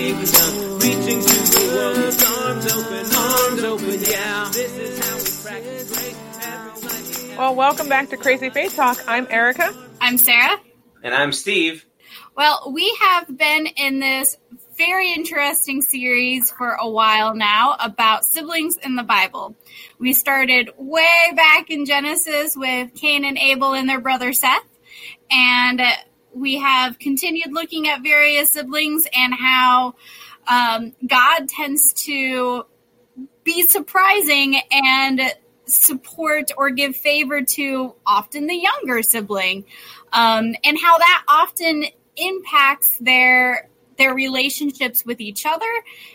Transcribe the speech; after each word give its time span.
with 0.00 0.32
the 0.32 0.38
kingdom, 0.38 0.78
reaching 0.78 1.20
to 1.20 1.28
the 1.28 1.60
world 1.74 2.14
arms 2.46 2.66
open, 2.72 3.04
arms 3.16 3.62
open. 3.64 4.00
Yeah, 4.00 4.50
this 4.52 4.76
is 4.76 4.98
how 4.98 5.16
we 5.16 5.30
practice 5.44 5.90
grace. 5.92 7.36
Well, 7.36 7.54
welcome 7.54 7.88
back 7.88 8.08
to 8.10 8.16
Crazy 8.16 8.50
Faith 8.50 8.76
Talk. 8.76 8.98
I'm 9.06 9.26
Erica. 9.30 9.74
I'm 10.00 10.16
Sarah. 10.16 10.58
And 11.02 11.14
I'm 11.14 11.32
Steve. 11.32 11.84
Well, 12.36 12.72
we 12.72 12.96
have 13.00 13.36
been 13.36 13.66
in 13.66 14.00
this 14.00 14.36
very 14.78 15.12
interesting 15.12 15.82
series 15.82 16.50
for 16.50 16.70
a 16.70 16.88
while 16.88 17.34
now 17.34 17.76
about 17.78 18.24
siblings 18.24 18.76
in 18.82 18.96
the 18.96 19.02
Bible. 19.02 19.54
We 19.98 20.14
started 20.14 20.70
way 20.78 21.32
back 21.36 21.68
in 21.68 21.84
Genesis 21.84 22.56
with 22.56 22.94
Cain 22.94 23.26
and 23.26 23.36
Abel 23.36 23.74
and 23.74 23.86
their 23.86 24.00
brother 24.00 24.32
Seth, 24.32 24.64
and 25.30 25.82
we 26.32 26.56
have 26.58 26.98
continued 26.98 27.52
looking 27.52 27.88
at 27.88 28.02
various 28.02 28.52
siblings 28.52 29.06
and 29.16 29.34
how 29.34 29.94
um, 30.46 30.94
God 31.06 31.48
tends 31.48 31.92
to 32.04 32.64
be 33.44 33.66
surprising 33.66 34.60
and 34.70 35.20
support 35.66 36.50
or 36.56 36.70
give 36.70 36.96
favor 36.96 37.42
to 37.42 37.94
often 38.06 38.46
the 38.46 38.56
younger 38.56 39.02
sibling, 39.02 39.64
um, 40.12 40.54
and 40.64 40.78
how 40.78 40.98
that 40.98 41.24
often 41.28 41.84
impacts 42.16 42.98
their 42.98 43.68
their 43.96 44.14
relationships 44.14 45.04
with 45.04 45.20
each 45.20 45.44
other, 45.44 45.70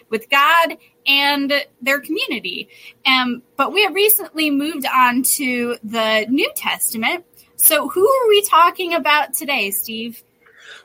with 0.09 0.27
God, 0.29 0.77
and 1.05 1.53
their 1.83 1.99
community. 1.99 2.67
Um, 3.05 3.43
but 3.57 3.71
we 3.71 3.83
have 3.83 3.93
recently 3.93 4.49
moved 4.49 4.87
on 4.87 5.21
to 5.21 5.77
the 5.83 6.25
New 6.27 6.51
Testament. 6.55 7.25
So, 7.57 7.87
who 7.87 8.07
are 8.07 8.27
we 8.27 8.41
talking 8.43 8.93
about 8.93 9.33
today, 9.33 9.71
Steve? 9.71 10.23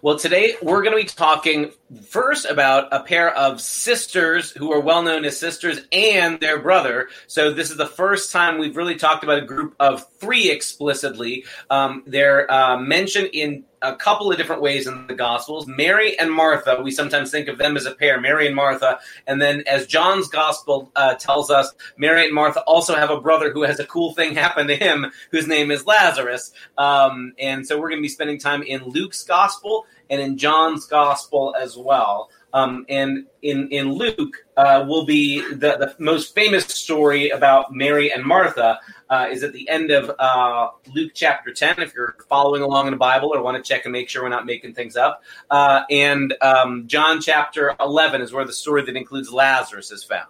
Well, 0.03 0.19
today 0.19 0.57
we're 0.63 0.83
going 0.83 0.97
to 0.97 1.03
be 1.03 1.09
talking 1.09 1.73
first 2.07 2.47
about 2.47 2.89
a 2.93 3.03
pair 3.03 3.35
of 3.35 3.61
sisters 3.61 4.51
who 4.53 4.73
are 4.73 4.81
well 4.81 5.03
known 5.03 5.25
as 5.25 5.39
sisters 5.39 5.81
and 5.93 6.39
their 6.41 6.59
brother. 6.59 7.09
So, 7.27 7.53
this 7.53 7.71
is 7.71 7.77
the 7.77 7.87
first 7.87 8.33
time 8.33 8.59
we've 8.59 8.77
really 8.77 8.97
talked 8.97 9.25
about 9.25 9.39
a 9.39 9.47
group 9.47 9.75
of 9.81 10.07
three 10.19 10.51
explicitly. 10.51 11.45
Um, 11.69 12.03
they're 12.07 12.51
uh, 12.51 12.77
mentioned 12.79 13.31
in 13.33 13.65
a 13.83 13.97
couple 13.97 14.31
of 14.31 14.37
different 14.37 14.61
ways 14.61 14.87
in 14.87 15.07
the 15.07 15.15
Gospels. 15.15 15.67
Mary 15.67 16.19
and 16.19 16.31
Martha, 16.31 16.81
we 16.83 16.91
sometimes 16.91 17.31
think 17.31 17.49
of 17.49 17.59
them 17.59 17.77
as 17.77 17.87
a 17.87 17.95
pair, 17.95 18.21
Mary 18.21 18.47
and 18.47 18.55
Martha. 18.55 18.99
And 19.27 19.41
then, 19.41 19.63
as 19.67 19.87
John's 19.87 20.29
Gospel 20.29 20.91
uh, 20.97 21.15
tells 21.15 21.51
us, 21.51 21.73
Mary 21.97 22.27
and 22.27 22.35
Martha 22.35 22.61
also 22.63 22.95
have 22.95 23.11
a 23.11 23.21
brother 23.21 23.53
who 23.53 23.63
has 23.63 23.81
a 23.81 23.87
cool 23.87 24.15
thing 24.15 24.35
happen 24.35 24.67
to 24.69 24.77
him, 24.77 25.11
whose 25.31 25.47
name 25.47 25.71
is 25.71 25.87
Lazarus. 25.87 26.53
Um, 26.79 27.33
and 27.39 27.67
so, 27.67 27.79
we're 27.81 27.89
going 27.89 28.01
to 28.01 28.03
be 28.03 28.09
spending 28.09 28.39
time 28.39 28.63
in 28.63 28.85
Luke's 28.85 29.25
Gospel 29.25 29.87
and 30.11 30.21
in 30.21 30.37
John's 30.37 30.85
Gospel 30.87 31.55
as 31.59 31.77
well. 31.77 32.29
Um, 32.53 32.85
and 32.89 33.27
in 33.43 33.69
in 33.69 33.93
Luke 33.93 34.45
uh, 34.57 34.85
will 34.87 35.07
be 35.07 35.41
the, 35.41 35.77
the 35.79 35.95
most 36.01 36.35
famous 36.35 36.65
story 36.65 37.31
about 37.31 37.73
Mary 37.73 38.13
and 38.13 38.25
Martha 38.25 38.81
uh, 39.09 39.29
is 39.31 39.45
at 39.45 39.53
the 39.53 39.69
end 39.69 39.93
of 39.93 40.11
uh, 40.19 40.71
Luke 40.93 41.13
chapter 41.15 41.55
ten. 41.55 41.77
If 41.79 41.95
you're 41.95 42.17
following 42.29 42.63
along 42.63 42.89
in 42.89 42.91
the 42.91 42.99
Bible 42.99 43.33
or 43.33 43.41
want 43.41 43.57
to 43.57 43.63
check 43.63 43.85
and 43.85 43.93
make 43.93 44.09
sure 44.09 44.25
we're 44.25 44.31
not 44.31 44.47
making 44.47 44.75
things 44.75 44.97
up, 44.97 45.23
uh, 45.49 45.83
and 45.91 46.35
um, 46.43 46.89
John 46.89 47.21
chapter 47.21 47.77
eleven 47.79 48.21
is 48.21 48.33
where 48.33 48.45
the 48.45 48.53
story 48.53 48.85
that 48.85 48.97
includes 48.97 49.33
Lazarus 49.33 49.93
is 49.93 50.03
found. 50.03 50.27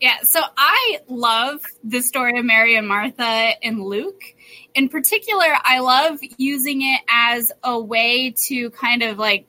Yeah, 0.00 0.18
so 0.22 0.40
I 0.56 0.98
love 1.08 1.60
the 1.84 2.00
story 2.00 2.38
of 2.38 2.44
Mary 2.44 2.76
and 2.76 2.88
Martha 2.88 3.52
in 3.60 3.84
Luke. 3.84 4.22
In 4.74 4.88
particular, 4.88 5.46
I 5.62 5.80
love 5.80 6.20
using 6.38 6.82
it 6.82 7.00
as 7.08 7.52
a 7.62 7.78
way 7.78 8.34
to 8.46 8.70
kind 8.70 9.02
of 9.02 9.18
like 9.18 9.46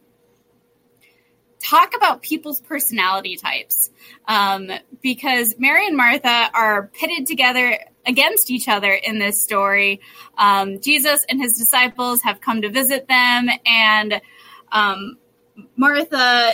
talk 1.64 1.96
about 1.96 2.22
people's 2.22 2.60
personality 2.60 3.38
types 3.38 3.90
um, 4.28 4.70
because 5.02 5.56
Mary 5.58 5.88
and 5.88 5.96
Martha 5.96 6.50
are 6.54 6.88
pitted 6.94 7.26
together 7.26 7.80
against 8.06 8.52
each 8.52 8.68
other 8.68 8.92
in 8.92 9.18
this 9.18 9.42
story. 9.42 10.02
Um, 10.38 10.82
Jesus 10.82 11.26
and 11.30 11.40
his 11.40 11.58
disciples 11.58 12.22
have 12.24 12.42
come 12.42 12.62
to 12.62 12.70
visit 12.70 13.08
them, 13.08 13.48
and 13.66 14.22
um, 14.72 15.18
Martha, 15.78 16.52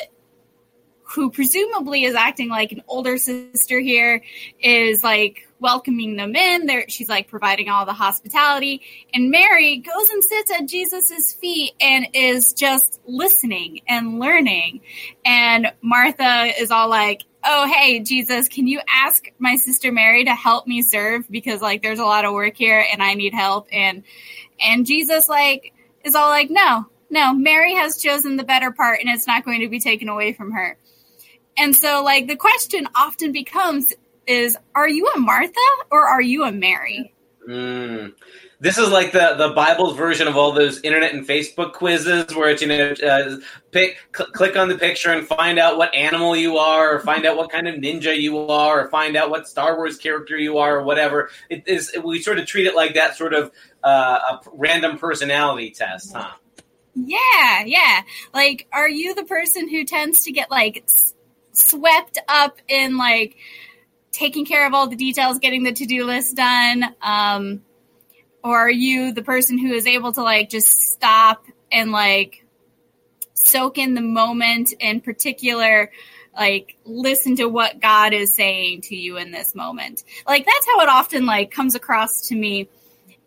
who 1.03 1.31
presumably 1.31 2.03
is 2.03 2.13
acting 2.13 2.49
like 2.49 2.71
an 2.71 2.83
older 2.87 3.17
sister 3.17 3.79
here, 3.79 4.21
is 4.59 5.03
like 5.03 5.48
welcoming 5.59 6.15
them 6.15 6.35
in. 6.35 6.65
There, 6.65 6.85
she's 6.87 7.09
like 7.09 7.27
providing 7.27 7.69
all 7.69 7.85
the 7.85 7.93
hospitality, 7.93 8.81
and 9.13 9.29
Mary 9.29 9.77
goes 9.77 10.09
and 10.09 10.23
sits 10.23 10.51
at 10.51 10.67
Jesus's 10.67 11.33
feet 11.33 11.73
and 11.79 12.07
is 12.13 12.53
just 12.53 12.99
listening 13.05 13.81
and 13.87 14.19
learning. 14.19 14.81
And 15.25 15.71
Martha 15.81 16.51
is 16.59 16.71
all 16.71 16.89
like, 16.89 17.23
"Oh, 17.43 17.67
hey, 17.67 17.99
Jesus, 17.99 18.47
can 18.47 18.67
you 18.67 18.81
ask 18.87 19.25
my 19.37 19.55
sister 19.55 19.91
Mary 19.91 20.25
to 20.25 20.33
help 20.33 20.67
me 20.67 20.81
serve 20.81 21.29
because 21.29 21.61
like 21.61 21.81
there's 21.81 21.99
a 21.99 22.05
lot 22.05 22.25
of 22.25 22.33
work 22.33 22.55
here 22.57 22.85
and 22.91 23.01
I 23.01 23.13
need 23.13 23.33
help." 23.33 23.67
And 23.71 24.03
and 24.59 24.85
Jesus 24.85 25.29
like 25.29 25.73
is 26.03 26.15
all 26.15 26.29
like, 26.29 26.49
"No, 26.49 26.85
no, 27.09 27.33
Mary 27.33 27.75
has 27.75 28.01
chosen 28.01 28.37
the 28.37 28.43
better 28.43 28.71
part, 28.71 28.99
and 28.99 29.09
it's 29.09 29.27
not 29.27 29.45
going 29.45 29.61
to 29.61 29.69
be 29.69 29.79
taken 29.79 30.09
away 30.09 30.33
from 30.33 30.51
her." 30.51 30.77
And 31.59 31.75
so, 31.75 32.03
like, 32.03 32.27
the 32.27 32.37
question 32.37 32.87
often 32.95 33.33
becomes 33.33 33.93
is 34.29 34.55
are 34.75 34.87
you 34.87 35.07
a 35.15 35.19
Martha 35.19 35.53
or 35.91 36.07
are 36.07 36.21
you 36.21 36.43
a 36.43 36.51
Mary? 36.51 37.13
Mm. 37.49 38.13
This 38.61 38.77
is 38.77 38.89
like 38.89 39.11
the, 39.13 39.35
the 39.37 39.53
Bible's 39.55 39.95
version 39.95 40.27
of 40.27 40.35
all 40.35 40.51
those 40.51 40.81
internet 40.81 41.13
and 41.13 41.25
Facebook 41.25 41.73
quizzes 41.73 42.35
where 42.35 42.49
it's, 42.49 42.61
you 42.61 42.67
know, 42.67 42.91
uh, 42.91 43.37
pick, 43.71 43.97
cl- 44.15 44.29
click 44.31 44.57
on 44.57 44.67
the 44.67 44.77
picture 44.77 45.11
and 45.11 45.25
find 45.25 45.57
out 45.57 45.77
what 45.77 45.95
animal 45.95 46.35
you 46.35 46.57
are, 46.57 46.95
or 46.95 46.99
find 46.99 47.25
out 47.25 47.37
what 47.37 47.49
kind 47.49 47.69
of 47.69 47.75
ninja 47.75 48.15
you 48.15 48.37
are, 48.37 48.85
or 48.85 48.89
find 48.89 49.15
out 49.15 49.29
what 49.29 49.47
Star 49.47 49.77
Wars 49.77 49.97
character 49.97 50.37
you 50.37 50.57
are, 50.57 50.79
or 50.79 50.83
whatever. 50.83 51.29
It 51.49 51.63
is, 51.67 51.95
we 52.03 52.21
sort 52.21 52.37
of 52.37 52.45
treat 52.45 52.67
it 52.67 52.75
like 52.75 52.95
that 52.95 53.15
sort 53.15 53.33
of 53.33 53.49
uh, 53.83 54.19
a 54.31 54.39
random 54.53 54.97
personality 54.97 55.71
test, 55.71 56.13
huh? 56.13 56.31
Yeah, 56.95 57.63
yeah. 57.65 58.01
Like, 58.33 58.67
are 58.73 58.89
you 58.89 59.15
the 59.15 59.23
person 59.23 59.69
who 59.69 59.85
tends 59.85 60.21
to 60.25 60.33
get 60.33 60.51
like 60.51 60.83
swept 61.53 62.19
up 62.27 62.59
in 62.67 62.97
like 62.97 63.37
taking 64.11 64.45
care 64.45 64.65
of 64.67 64.73
all 64.73 64.87
the 64.87 64.95
details, 64.95 65.39
getting 65.39 65.63
the 65.63 65.71
to 65.71 65.85
do 65.85 66.05
list 66.05 66.35
done? 66.35 66.95
Um, 67.01 67.61
or 68.43 68.57
are 68.57 68.71
you 68.71 69.11
the 69.13 69.21
person 69.21 69.57
who 69.57 69.73
is 69.73 69.85
able 69.85 70.13
to 70.13 70.23
like 70.23 70.49
just 70.49 70.81
stop 70.81 71.45
and 71.71 71.91
like 71.91 72.45
soak 73.33 73.77
in 73.77 73.93
the 73.93 74.01
moment 74.01 74.73
in 74.79 75.01
particular? 75.01 75.91
like 76.37 76.77
listen 76.85 77.35
to 77.35 77.45
what 77.45 77.81
god 77.81 78.13
is 78.13 78.35
saying 78.35 78.81
to 78.81 78.95
you 78.95 79.17
in 79.17 79.31
this 79.31 79.55
moment 79.55 80.03
like 80.27 80.45
that's 80.45 80.65
how 80.67 80.79
it 80.81 80.87
often 80.87 81.25
like 81.25 81.51
comes 81.51 81.75
across 81.75 82.27
to 82.27 82.35
me 82.35 82.69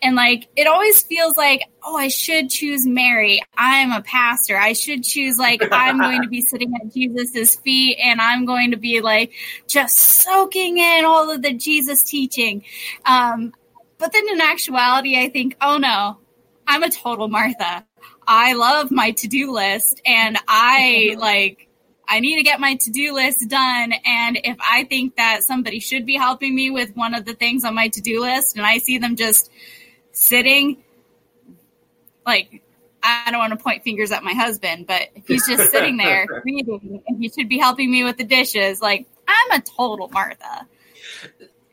and 0.02 0.16
like 0.16 0.48
it 0.56 0.66
always 0.66 1.00
feels 1.02 1.36
like 1.36 1.62
oh 1.84 1.96
i 1.96 2.08
should 2.08 2.50
choose 2.50 2.86
mary. 2.86 3.40
I'm 3.56 3.92
a 3.92 4.02
pastor. 4.02 4.58
I 4.58 4.72
should 4.72 5.04
choose 5.04 5.38
like 5.38 5.62
i'm 5.70 5.98
going 5.98 6.22
to 6.22 6.28
be 6.28 6.40
sitting 6.52 6.74
at 6.74 6.92
jesus's 6.92 7.54
feet 7.56 7.98
and 8.02 8.20
i'm 8.20 8.44
going 8.44 8.72
to 8.72 8.76
be 8.76 9.00
like 9.00 9.32
just 9.66 9.96
soaking 9.96 10.78
in 10.78 11.04
all 11.04 11.30
of 11.30 11.42
the 11.42 11.54
jesus 11.54 12.02
teaching. 12.02 12.64
Um 13.06 13.52
but 13.98 14.12
then 14.12 14.28
in 14.28 14.40
actuality 14.40 15.16
i 15.16 15.28
think 15.28 15.56
oh 15.60 15.78
no 15.78 16.18
i'm 16.66 16.82
a 16.82 16.90
total 16.90 17.28
martha. 17.28 17.86
I 18.26 18.54
love 18.54 18.90
my 18.90 19.12
to-do 19.12 19.52
list 19.52 20.00
and 20.04 20.36
i 20.48 21.16
like 21.18 21.68
I 22.08 22.20
need 22.20 22.36
to 22.36 22.42
get 22.42 22.60
my 22.60 22.74
to 22.74 22.90
do 22.90 23.14
list 23.14 23.48
done. 23.48 23.94
And 24.04 24.38
if 24.44 24.58
I 24.60 24.84
think 24.84 25.16
that 25.16 25.44
somebody 25.44 25.80
should 25.80 26.04
be 26.04 26.16
helping 26.16 26.54
me 26.54 26.70
with 26.70 26.94
one 26.94 27.14
of 27.14 27.24
the 27.24 27.32
things 27.32 27.64
on 27.64 27.74
my 27.74 27.88
to 27.88 28.02
do 28.02 28.20
list 28.20 28.56
and 28.56 28.66
I 28.66 28.78
see 28.78 28.98
them 28.98 29.16
just 29.16 29.50
sitting 30.12 30.82
like 32.24 32.62
I 33.02 33.30
don't 33.30 33.40
want 33.40 33.52
to 33.52 33.62
point 33.62 33.82
fingers 33.82 34.12
at 34.12 34.22
my 34.22 34.32
husband, 34.32 34.86
but 34.86 35.08
he's 35.26 35.46
just 35.46 35.72
sitting 35.72 35.96
there 35.96 36.26
reading 36.44 37.02
and 37.06 37.18
he 37.20 37.28
should 37.28 37.48
be 37.48 37.58
helping 37.58 37.90
me 37.90 38.04
with 38.04 38.16
the 38.16 38.24
dishes, 38.24 38.80
like 38.80 39.06
I'm 39.26 39.58
a 39.58 39.62
total 39.62 40.08
Martha. 40.08 40.68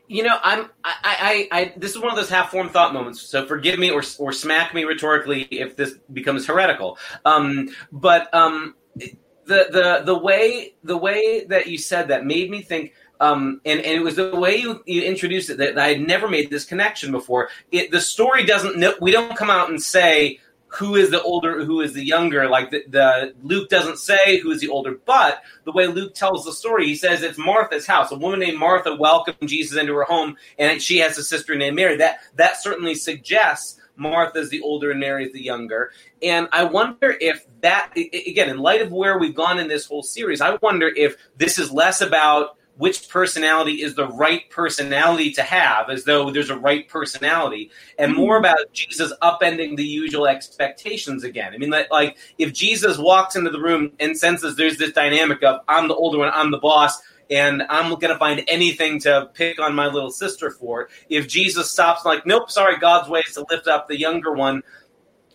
You 0.08 0.24
know, 0.24 0.36
I'm 0.42 0.68
I, 0.82 0.96
I, 1.02 1.48
I 1.52 1.72
this 1.76 1.92
is 1.92 1.98
one 1.98 2.10
of 2.10 2.16
those 2.16 2.28
half 2.28 2.50
formed 2.50 2.72
thought 2.72 2.92
moments. 2.92 3.22
So 3.22 3.46
forgive 3.46 3.78
me 3.78 3.90
or 3.90 4.02
or 4.18 4.32
smack 4.32 4.74
me 4.74 4.84
rhetorically 4.84 5.42
if 5.42 5.76
this 5.76 5.94
becomes 6.12 6.46
heretical. 6.46 6.98
Um, 7.24 7.68
but 7.92 8.32
um, 8.34 8.74
the 8.96 9.16
the 9.46 10.02
the 10.04 10.18
way 10.18 10.74
the 10.82 10.96
way 10.96 11.44
that 11.44 11.68
you 11.68 11.78
said 11.78 12.08
that 12.08 12.26
made 12.26 12.50
me 12.50 12.62
think 12.62 12.92
um, 13.20 13.60
and, 13.64 13.80
and 13.80 13.94
it 13.94 14.02
was 14.02 14.16
the 14.16 14.34
way 14.34 14.56
you, 14.56 14.82
you 14.86 15.02
introduced 15.02 15.50
it 15.50 15.58
that, 15.58 15.78
I 15.78 15.88
had 15.88 16.00
never 16.00 16.28
made 16.28 16.50
this 16.50 16.64
connection 16.64 17.12
before. 17.12 17.50
It, 17.70 17.90
the 17.90 18.00
story 18.00 18.44
doesn't 18.44 18.78
know, 18.78 18.94
we 19.00 19.10
don't 19.12 19.36
come 19.36 19.50
out 19.50 19.68
and 19.68 19.80
say 19.80 20.40
who 20.68 20.94
is 20.94 21.10
the 21.10 21.20
older, 21.22 21.64
who 21.64 21.80
is 21.80 21.92
the 21.92 22.04
younger. 22.04 22.48
Like 22.48 22.70
the, 22.70 22.84
the 22.88 23.34
Luke 23.42 23.68
doesn't 23.68 23.98
say 23.98 24.38
who 24.38 24.50
is 24.50 24.60
the 24.60 24.68
older, 24.68 24.98
but 25.04 25.42
the 25.64 25.72
way 25.72 25.86
Luke 25.86 26.14
tells 26.14 26.44
the 26.44 26.52
story, 26.52 26.86
he 26.86 26.94
says 26.94 27.22
it's 27.22 27.38
Martha's 27.38 27.86
house. 27.86 28.10
A 28.12 28.16
woman 28.16 28.40
named 28.40 28.58
Martha 28.58 28.94
welcomed 28.94 29.48
Jesus 29.48 29.78
into 29.78 29.94
her 29.94 30.04
home, 30.04 30.36
and 30.58 30.80
she 30.80 30.98
has 30.98 31.18
a 31.18 31.24
sister 31.24 31.56
named 31.56 31.76
Mary. 31.76 31.96
That 31.96 32.20
that 32.36 32.62
certainly 32.62 32.94
suggests 32.94 33.80
Martha's 33.96 34.48
the 34.48 34.62
older 34.62 34.92
and 34.92 35.00
Mary's 35.00 35.32
the 35.32 35.42
younger. 35.42 35.92
And 36.22 36.48
I 36.52 36.64
wonder 36.64 37.16
if 37.20 37.44
that, 37.60 37.92
again, 37.96 38.48
in 38.48 38.58
light 38.58 38.80
of 38.80 38.92
where 38.92 39.18
we've 39.18 39.34
gone 39.34 39.58
in 39.58 39.68
this 39.68 39.86
whole 39.86 40.02
series, 40.02 40.40
I 40.40 40.56
wonder 40.62 40.88
if 40.88 41.16
this 41.36 41.58
is 41.58 41.70
less 41.70 42.00
about 42.00 42.56
which 42.80 43.10
personality 43.10 43.82
is 43.82 43.94
the 43.94 44.08
right 44.08 44.48
personality 44.48 45.30
to 45.30 45.42
have, 45.42 45.90
as 45.90 46.04
though 46.04 46.30
there's 46.30 46.48
a 46.48 46.56
right 46.56 46.88
personality, 46.88 47.70
and 47.98 48.14
more 48.14 48.38
hmm. 48.38 48.44
about 48.46 48.72
Jesus 48.72 49.12
upending 49.20 49.76
the 49.76 49.84
usual 49.84 50.26
expectations 50.26 51.22
again. 51.22 51.52
I 51.52 51.58
mean, 51.58 51.68
like, 51.68 51.90
like 51.90 52.16
if 52.38 52.54
Jesus 52.54 52.96
walks 52.96 53.36
into 53.36 53.50
the 53.50 53.60
room 53.60 53.92
and 54.00 54.16
senses 54.16 54.56
there's 54.56 54.78
this 54.78 54.92
dynamic 54.92 55.42
of 55.42 55.60
I'm 55.68 55.88
the 55.88 55.94
older 55.94 56.16
one, 56.16 56.30
I'm 56.32 56.50
the 56.50 56.58
boss, 56.58 57.02
and 57.28 57.62
I'm 57.68 57.90
going 57.90 58.14
to 58.14 58.18
find 58.18 58.42
anything 58.48 58.98
to 59.00 59.28
pick 59.34 59.60
on 59.60 59.74
my 59.74 59.86
little 59.86 60.10
sister 60.10 60.50
for. 60.50 60.88
If 61.10 61.28
Jesus 61.28 61.70
stops, 61.70 62.06
like, 62.06 62.24
nope, 62.24 62.50
sorry, 62.50 62.78
God's 62.78 63.10
way 63.10 63.22
is 63.28 63.34
to 63.34 63.44
lift 63.50 63.68
up 63.68 63.88
the 63.88 64.00
younger 64.00 64.32
one. 64.32 64.62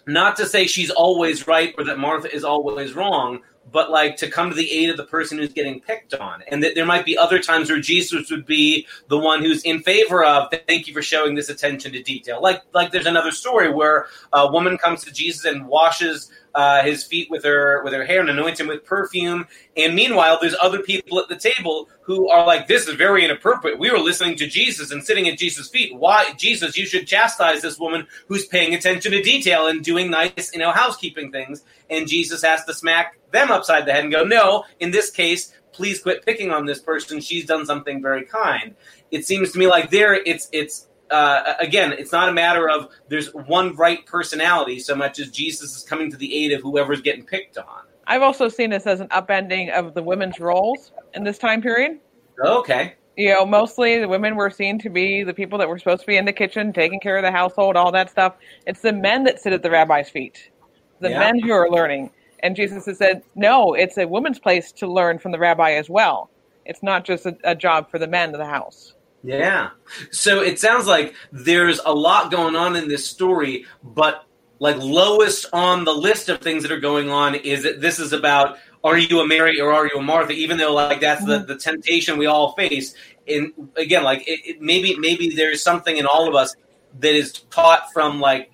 Not 0.07 0.35
to 0.37 0.47
say 0.47 0.65
she's 0.65 0.89
always 0.89 1.45
right 1.45 1.75
or 1.77 1.83
that 1.83 1.99
Martha 1.99 2.33
is 2.33 2.43
always 2.43 2.93
wrong, 2.93 3.41
but 3.71 3.89
like 3.91 4.15
to 4.17 4.29
come 4.29 4.49
to 4.49 4.55
the 4.55 4.71
aid 4.71 4.89
of 4.89 4.97
the 4.97 5.05
person 5.05 5.37
who's 5.37 5.53
getting 5.53 5.79
picked 5.79 6.13
on. 6.13 6.43
And 6.47 6.63
that 6.63 6.75
there 6.75 6.85
might 6.85 7.05
be 7.05 7.17
other 7.17 7.39
times 7.39 7.69
where 7.69 7.79
Jesus 7.79 8.29
would 8.29 8.45
be 8.45 8.87
the 9.07 9.17
one 9.17 9.41
who's 9.41 9.63
in 9.63 9.81
favor 9.81 10.23
of, 10.23 10.53
thank 10.67 10.87
you 10.87 10.93
for 10.93 11.01
showing 11.01 11.35
this 11.35 11.49
attention 11.49 11.91
to 11.91 12.03
detail. 12.03 12.41
Like, 12.41 12.61
like 12.73 12.91
there's 12.91 13.05
another 13.05 13.31
story 13.31 13.73
where 13.73 14.07
a 14.33 14.51
woman 14.51 14.77
comes 14.77 15.03
to 15.05 15.11
Jesus 15.11 15.45
and 15.45 15.67
washes 15.67 16.31
uh, 16.55 16.81
his 16.83 17.03
feet 17.03 17.29
with 17.29 17.43
her 17.43 17.83
with 17.83 17.93
her 17.93 18.05
hair 18.05 18.21
and 18.21 18.29
anoints 18.29 18.59
him 18.59 18.67
with 18.67 18.85
perfume. 18.85 19.45
And 19.75 19.93
meanwhile, 19.93 20.39
there's 20.41 20.55
other 20.61 20.81
people 20.81 21.19
at 21.19 21.27
the 21.27 21.35
table 21.35 21.89
who 22.01 22.29
are 22.29 22.45
like, 22.45 22.67
"This 22.67 22.87
is 22.87 22.95
very 22.95 23.25
inappropriate. 23.25 23.77
We 23.77 23.91
were 23.91 23.99
listening 23.99 24.37
to 24.37 24.47
Jesus 24.47 24.91
and 24.91 25.03
sitting 25.03 25.27
at 25.27 25.37
Jesus' 25.37 25.69
feet. 25.69 25.93
Why, 25.95 26.33
Jesus? 26.37 26.77
You 26.77 26.85
should 26.85 27.07
chastise 27.07 27.61
this 27.61 27.77
woman 27.77 28.07
who's 28.27 28.45
paying 28.45 28.73
attention 28.73 29.11
to 29.11 29.21
detail 29.21 29.67
and 29.67 29.83
doing 29.83 30.09
nice, 30.09 30.51
you 30.53 30.59
know, 30.59 30.71
housekeeping 30.71 31.31
things." 31.31 31.63
And 31.89 32.07
Jesus 32.07 32.41
has 32.41 32.63
to 32.65 32.73
smack 32.73 33.17
them 33.31 33.51
upside 33.51 33.85
the 33.85 33.91
head 33.91 34.03
and 34.03 34.13
go, 34.13 34.23
"No, 34.23 34.63
in 34.79 34.91
this 34.91 35.09
case." 35.11 35.53
Please 35.73 35.99
quit 35.99 36.25
picking 36.25 36.51
on 36.51 36.65
this 36.65 36.79
person. 36.79 37.19
She's 37.19 37.45
done 37.45 37.65
something 37.65 38.01
very 38.01 38.23
kind. 38.23 38.75
It 39.11 39.25
seems 39.25 39.51
to 39.51 39.59
me 39.59 39.67
like 39.67 39.89
there, 39.89 40.13
it's 40.13 40.47
it's 40.53 40.87
uh, 41.11 41.53
again, 41.59 41.93
it's 41.93 42.11
not 42.11 42.29
a 42.29 42.33
matter 42.33 42.69
of 42.69 42.89
there's 43.09 43.33
one 43.33 43.75
right 43.75 44.05
personality 44.05 44.79
so 44.79 44.95
much 44.95 45.19
as 45.19 45.29
Jesus 45.29 45.75
is 45.75 45.83
coming 45.83 46.09
to 46.11 46.17
the 46.17 46.33
aid 46.35 46.51
of 46.51 46.61
whoever's 46.61 47.01
getting 47.01 47.25
picked 47.25 47.57
on. 47.57 47.83
I've 48.07 48.21
also 48.21 48.49
seen 48.49 48.69
this 48.69 48.85
as 48.85 48.99
an 48.99 49.07
upending 49.09 49.71
of 49.71 49.93
the 49.93 50.03
women's 50.03 50.39
roles 50.39 50.91
in 51.13 51.23
this 51.23 51.37
time 51.37 51.61
period. 51.61 51.99
Okay. 52.43 52.93
You 53.17 53.29
know, 53.33 53.45
mostly 53.45 53.99
the 53.99 54.07
women 54.07 54.35
were 54.35 54.49
seen 54.49 54.77
to 54.79 54.89
be 54.89 55.23
the 55.23 55.33
people 55.33 55.57
that 55.59 55.69
were 55.69 55.79
supposed 55.79 56.01
to 56.01 56.07
be 56.07 56.17
in 56.17 56.25
the 56.25 56.33
kitchen, 56.33 56.73
taking 56.73 56.99
care 56.99 57.17
of 57.17 57.23
the 57.23 57.31
household, 57.31 57.75
all 57.77 57.91
that 57.93 58.09
stuff. 58.09 58.35
It's 58.67 58.81
the 58.81 58.91
men 58.91 59.23
that 59.23 59.39
sit 59.39 59.53
at 59.53 59.63
the 59.63 59.71
rabbi's 59.71 60.09
feet, 60.09 60.51
the 60.99 61.09
Yeah. 61.11 61.19
men 61.19 61.39
who 61.39 61.51
are 61.51 61.69
learning. 61.69 62.11
And 62.43 62.55
Jesus 62.55 62.85
has 62.87 62.97
said, 62.97 63.23
no, 63.35 63.73
it's 63.73 63.97
a 63.97 64.05
woman's 64.07 64.39
place 64.39 64.71
to 64.73 64.87
learn 64.87 65.17
from 65.17 65.31
the 65.31 65.39
rabbi 65.39 65.71
as 65.71 65.89
well. 65.89 66.29
It's 66.65 66.83
not 66.83 67.05
just 67.05 67.25
a, 67.25 67.37
a 67.43 67.55
job 67.55 67.89
for 67.89 67.99
the 67.99 68.07
men 68.07 68.33
of 68.33 68.39
the 68.39 68.45
house. 68.45 68.94
Yeah. 69.25 69.69
So 70.11 70.41
it 70.41 70.59
sounds 70.59 70.87
like 70.87 71.15
there's 71.31 71.79
a 71.85 71.93
lot 71.93 72.31
going 72.31 72.55
on 72.55 72.75
in 72.75 72.87
this 72.87 73.07
story, 73.07 73.65
but 73.83 74.25
like 74.59 74.77
lowest 74.77 75.47
on 75.51 75.83
the 75.83 75.93
list 75.93 76.29
of 76.29 76.39
things 76.39 76.63
that 76.63 76.71
are 76.71 76.79
going 76.79 77.09
on 77.09 77.35
is 77.35 77.63
that 77.63 77.81
this 77.81 77.99
is 77.99 78.13
about 78.13 78.57
are 78.83 78.97
you 78.99 79.19
a 79.19 79.27
Mary 79.27 79.59
or 79.59 79.73
are 79.73 79.87
you 79.87 79.97
a 79.97 80.03
Martha? 80.03 80.33
Even 80.33 80.57
though 80.57 80.73
like 80.73 81.01
that's 81.01 81.25
the, 81.25 81.39
mm-hmm. 81.39 81.47
the 81.47 81.57
temptation 81.57 82.19
we 82.19 82.27
all 82.27 82.53
face. 82.53 82.93
And 83.27 83.51
again, 83.75 84.03
like 84.03 84.27
it, 84.27 84.39
it, 84.45 84.61
maybe 84.61 84.95
maybe 84.99 85.29
there's 85.29 85.63
something 85.63 85.97
in 85.97 86.05
all 86.05 86.27
of 86.29 86.35
us 86.35 86.55
that 86.99 87.15
is 87.15 87.33
taught 87.49 87.91
from 87.91 88.19
like 88.19 88.51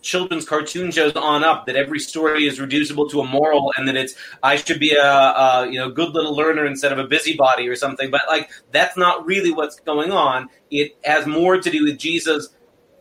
children's 0.00 0.44
cartoon 0.44 0.90
shows 0.90 1.12
on 1.14 1.44
up 1.44 1.66
that 1.66 1.76
every 1.76 1.98
story 1.98 2.46
is 2.46 2.60
reducible 2.60 3.08
to 3.10 3.20
a 3.20 3.26
moral 3.26 3.72
and 3.76 3.88
that 3.88 3.96
it's 3.96 4.14
I 4.42 4.56
should 4.56 4.80
be 4.80 4.94
a, 4.94 5.04
a 5.04 5.68
you 5.70 5.78
know 5.78 5.90
good 5.90 6.10
little 6.10 6.34
learner 6.34 6.66
instead 6.66 6.92
of 6.92 6.98
a 6.98 7.04
busybody 7.04 7.68
or 7.68 7.76
something. 7.76 8.10
But 8.10 8.22
like 8.28 8.50
that's 8.72 8.96
not 8.96 9.26
really 9.26 9.50
what's 9.50 9.80
going 9.80 10.12
on. 10.12 10.48
It 10.70 10.96
has 11.04 11.26
more 11.26 11.60
to 11.60 11.70
do 11.70 11.84
with 11.84 11.98
Jesus 11.98 12.50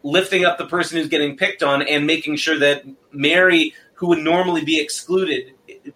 lifting 0.04 0.46
up 0.46 0.58
the 0.58 0.68
person 0.68 0.98
who's 0.98 1.10
getting 1.10 1.36
picked 1.38 1.64
on 1.64 1.82
and 1.82 2.08
making 2.08 2.38
sure 2.38 2.58
that 2.60 2.84
Mary 3.12 3.74
who 3.94 4.08
would 4.08 4.20
normally 4.20 4.64
be 4.64 4.80
excluded 4.80 5.54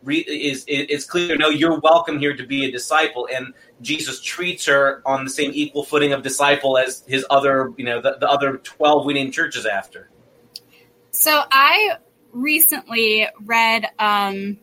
is 0.08 1.06
clear 1.06 1.36
no 1.38 1.50
you're 1.50 1.80
welcome 1.80 2.20
here 2.20 2.36
to 2.36 2.46
be 2.46 2.66
a 2.66 2.72
disciple. 2.72 3.28
And 3.34 3.54
Jesus 3.82 4.22
treats 4.22 4.66
her 4.66 5.02
on 5.06 5.24
the 5.24 5.30
same 5.30 5.52
equal 5.54 5.84
footing 5.84 6.14
of 6.14 6.22
disciple 6.22 6.78
as 6.78 7.04
his 7.08 7.26
other 7.30 7.74
you 7.78 7.86
know 7.86 8.02
the, 8.02 8.18
the 8.20 8.30
other 8.30 8.58
12 8.58 9.06
we 9.06 9.14
named 9.14 9.34
churches 9.34 9.66
after 9.66 10.11
So 11.12 11.42
I 11.52 11.98
recently 12.32 13.28
read 13.44 13.86
um 14.00 14.58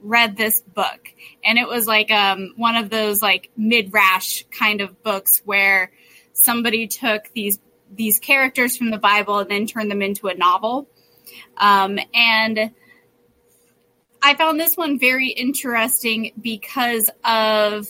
read 0.00 0.36
this 0.36 0.60
book 0.60 1.08
and 1.42 1.58
it 1.58 1.66
was 1.66 1.86
like 1.86 2.10
um 2.10 2.52
one 2.56 2.76
of 2.76 2.90
those 2.90 3.22
like 3.22 3.50
midrash 3.56 4.44
kind 4.50 4.82
of 4.82 5.02
books 5.02 5.40
where 5.46 5.90
somebody 6.34 6.86
took 6.86 7.32
these 7.32 7.58
these 7.90 8.18
characters 8.18 8.76
from 8.76 8.90
the 8.90 8.98
Bible 8.98 9.38
and 9.38 9.50
then 9.50 9.66
turned 9.66 9.90
them 9.90 10.02
into 10.02 10.28
a 10.28 10.34
novel. 10.34 10.86
Um 11.56 11.98
and 12.12 12.70
I 14.22 14.34
found 14.34 14.60
this 14.60 14.76
one 14.76 14.98
very 14.98 15.28
interesting 15.28 16.32
because 16.38 17.10
of 17.24 17.88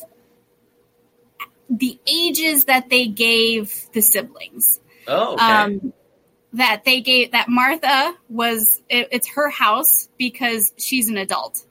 the 1.68 1.98
ages 2.06 2.66
that 2.66 2.90
they 2.90 3.08
gave 3.08 3.86
the 3.92 4.02
siblings 4.02 4.80
oh 5.08 5.34
okay 5.34 5.44
um, 5.44 5.92
that 6.54 6.82
they 6.84 7.00
gave 7.00 7.32
that 7.32 7.48
Martha 7.48 8.14
was 8.28 8.80
it, 8.88 9.08
it's 9.12 9.28
her 9.28 9.50
house 9.50 10.08
because 10.18 10.72
she's 10.78 11.08
an 11.08 11.16
adult, 11.16 11.64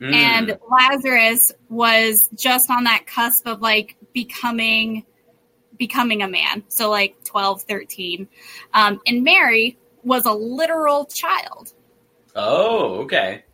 Mm. 0.00 0.14
and 0.14 0.58
Lazarus 0.70 1.52
was 1.68 2.28
just 2.36 2.70
on 2.70 2.84
that 2.84 3.04
cusp 3.06 3.46
of 3.48 3.60
like 3.60 3.96
becoming 4.14 5.04
becoming 5.76 6.22
a 6.22 6.28
man, 6.28 6.62
so 6.68 6.88
like 6.90 7.16
12, 7.24 7.62
13. 7.62 8.28
Um, 8.74 9.00
and 9.06 9.24
Mary 9.24 9.76
was 10.04 10.24
a 10.24 10.32
literal 10.32 11.04
child. 11.06 11.72
Oh, 12.36 13.02
okay. 13.02 13.44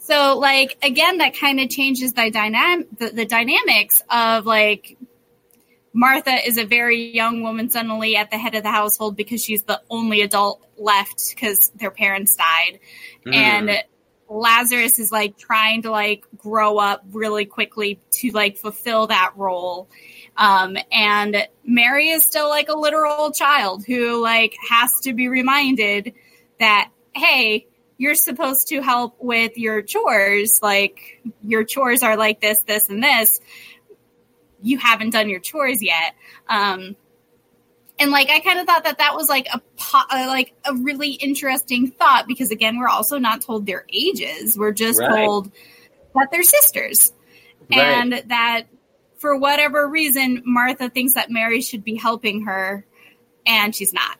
So 0.00 0.38
like 0.38 0.76
again, 0.82 1.18
that 1.18 1.38
kind 1.38 1.58
of 1.60 1.70
changes 1.70 2.12
the 2.12 2.30
dynamic 2.30 2.88
the, 2.98 3.08
the 3.10 3.24
dynamics 3.24 4.02
of 4.10 4.44
like 4.44 4.98
Martha 5.96 6.32
is 6.32 6.58
a 6.58 6.64
very 6.64 7.14
young 7.14 7.42
woman 7.42 7.70
suddenly 7.70 8.16
at 8.16 8.30
the 8.30 8.36
head 8.36 8.56
of 8.56 8.64
the 8.64 8.70
household 8.70 9.16
because 9.16 9.42
she's 9.42 9.62
the 9.62 9.80
only 9.88 10.22
adult 10.22 10.60
left 10.76 11.30
because 11.30 11.70
their 11.76 11.92
parents 11.92 12.34
died. 12.34 12.80
Mm. 13.24 13.34
And 13.34 13.84
Lazarus 14.28 14.98
is 14.98 15.12
like 15.12 15.38
trying 15.38 15.82
to 15.82 15.92
like 15.92 16.24
grow 16.36 16.78
up 16.78 17.04
really 17.12 17.44
quickly 17.44 18.00
to 18.10 18.30
like 18.32 18.56
fulfill 18.56 19.06
that 19.06 19.34
role. 19.36 19.88
Um, 20.36 20.76
and 20.90 21.46
Mary 21.64 22.08
is 22.08 22.24
still 22.24 22.48
like 22.48 22.68
a 22.68 22.74
literal 22.74 23.30
child 23.30 23.84
who 23.86 24.20
like 24.20 24.56
has 24.68 24.90
to 25.04 25.12
be 25.12 25.28
reminded 25.28 26.14
that, 26.58 26.90
hey, 27.14 27.68
you're 27.98 28.16
supposed 28.16 28.68
to 28.68 28.80
help 28.80 29.14
with 29.20 29.56
your 29.56 29.80
chores. 29.82 30.60
Like 30.60 31.22
your 31.42 31.62
chores 31.62 32.02
are 32.02 32.16
like 32.16 32.40
this, 32.40 32.62
this, 32.64 32.88
and 32.88 33.02
this. 33.02 33.40
You 34.64 34.78
haven't 34.78 35.10
done 35.10 35.28
your 35.28 35.40
chores 35.40 35.82
yet. 35.82 36.14
Um, 36.48 36.96
and 37.98 38.10
like 38.10 38.28
I 38.30 38.40
kind 38.40 38.58
of 38.58 38.66
thought 38.66 38.84
that 38.84 38.98
that 38.98 39.14
was 39.14 39.28
like 39.28 39.46
a 39.52 39.60
po- 39.76 39.98
uh, 40.10 40.24
like 40.26 40.52
a 40.64 40.74
really 40.74 41.10
interesting 41.12 41.90
thought 41.92 42.26
because 42.26 42.50
again 42.50 42.78
we're 42.78 42.88
also 42.88 43.18
not 43.18 43.40
told 43.42 43.66
their 43.66 43.84
ages. 43.92 44.58
We're 44.58 44.72
just 44.72 44.98
Right. 45.00 45.24
told 45.24 45.52
that 46.14 46.28
they're 46.32 46.42
sisters, 46.42 47.12
Right. 47.70 47.78
and 47.78 48.22
that 48.26 48.62
for 49.18 49.36
whatever 49.36 49.86
reason 49.88 50.42
Martha 50.44 50.90
thinks 50.90 51.14
that 51.14 51.30
Mary 51.30 51.60
should 51.60 51.84
be 51.84 51.94
helping 51.94 52.42
her, 52.46 52.84
and 53.46 53.74
she's 53.74 53.92
not. 53.92 54.18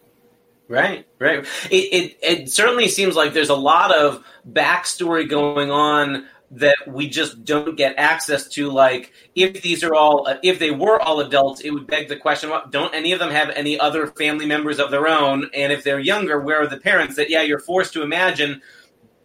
Right, 0.66 1.06
right. 1.18 1.44
It, 1.70 1.76
it 1.76 2.18
it 2.22 2.50
certainly 2.50 2.88
seems 2.88 3.16
like 3.16 3.32
there's 3.34 3.50
a 3.50 3.56
lot 3.56 3.94
of 3.94 4.24
backstory 4.50 5.28
going 5.28 5.70
on 5.70 6.26
that 6.50 6.76
we 6.86 7.08
just 7.08 7.44
don't 7.44 7.76
get 7.76 7.94
access 7.98 8.48
to. 8.48 8.70
Like, 8.70 9.12
if 9.34 9.62
these 9.62 9.82
are 9.82 9.94
all, 9.94 10.26
uh, 10.26 10.36
if 10.42 10.58
they 10.58 10.70
were 10.70 11.00
all 11.00 11.20
adults, 11.20 11.60
it 11.60 11.70
would 11.70 11.86
beg 11.86 12.08
the 12.08 12.16
question: 12.16 12.50
Don't 12.70 12.94
any 12.94 13.12
of 13.12 13.18
them 13.18 13.30
have 13.30 13.50
any 13.50 13.78
other 13.78 14.08
family 14.08 14.46
members 14.46 14.78
of 14.78 14.90
their 14.90 15.08
own? 15.08 15.50
And 15.54 15.72
if 15.72 15.84
they're 15.84 16.00
younger, 16.00 16.40
where 16.40 16.62
are 16.62 16.66
the 16.66 16.78
parents? 16.78 17.16
That 17.16 17.30
yeah, 17.30 17.42
you're 17.42 17.60
forced 17.60 17.92
to 17.94 18.02
imagine. 18.02 18.62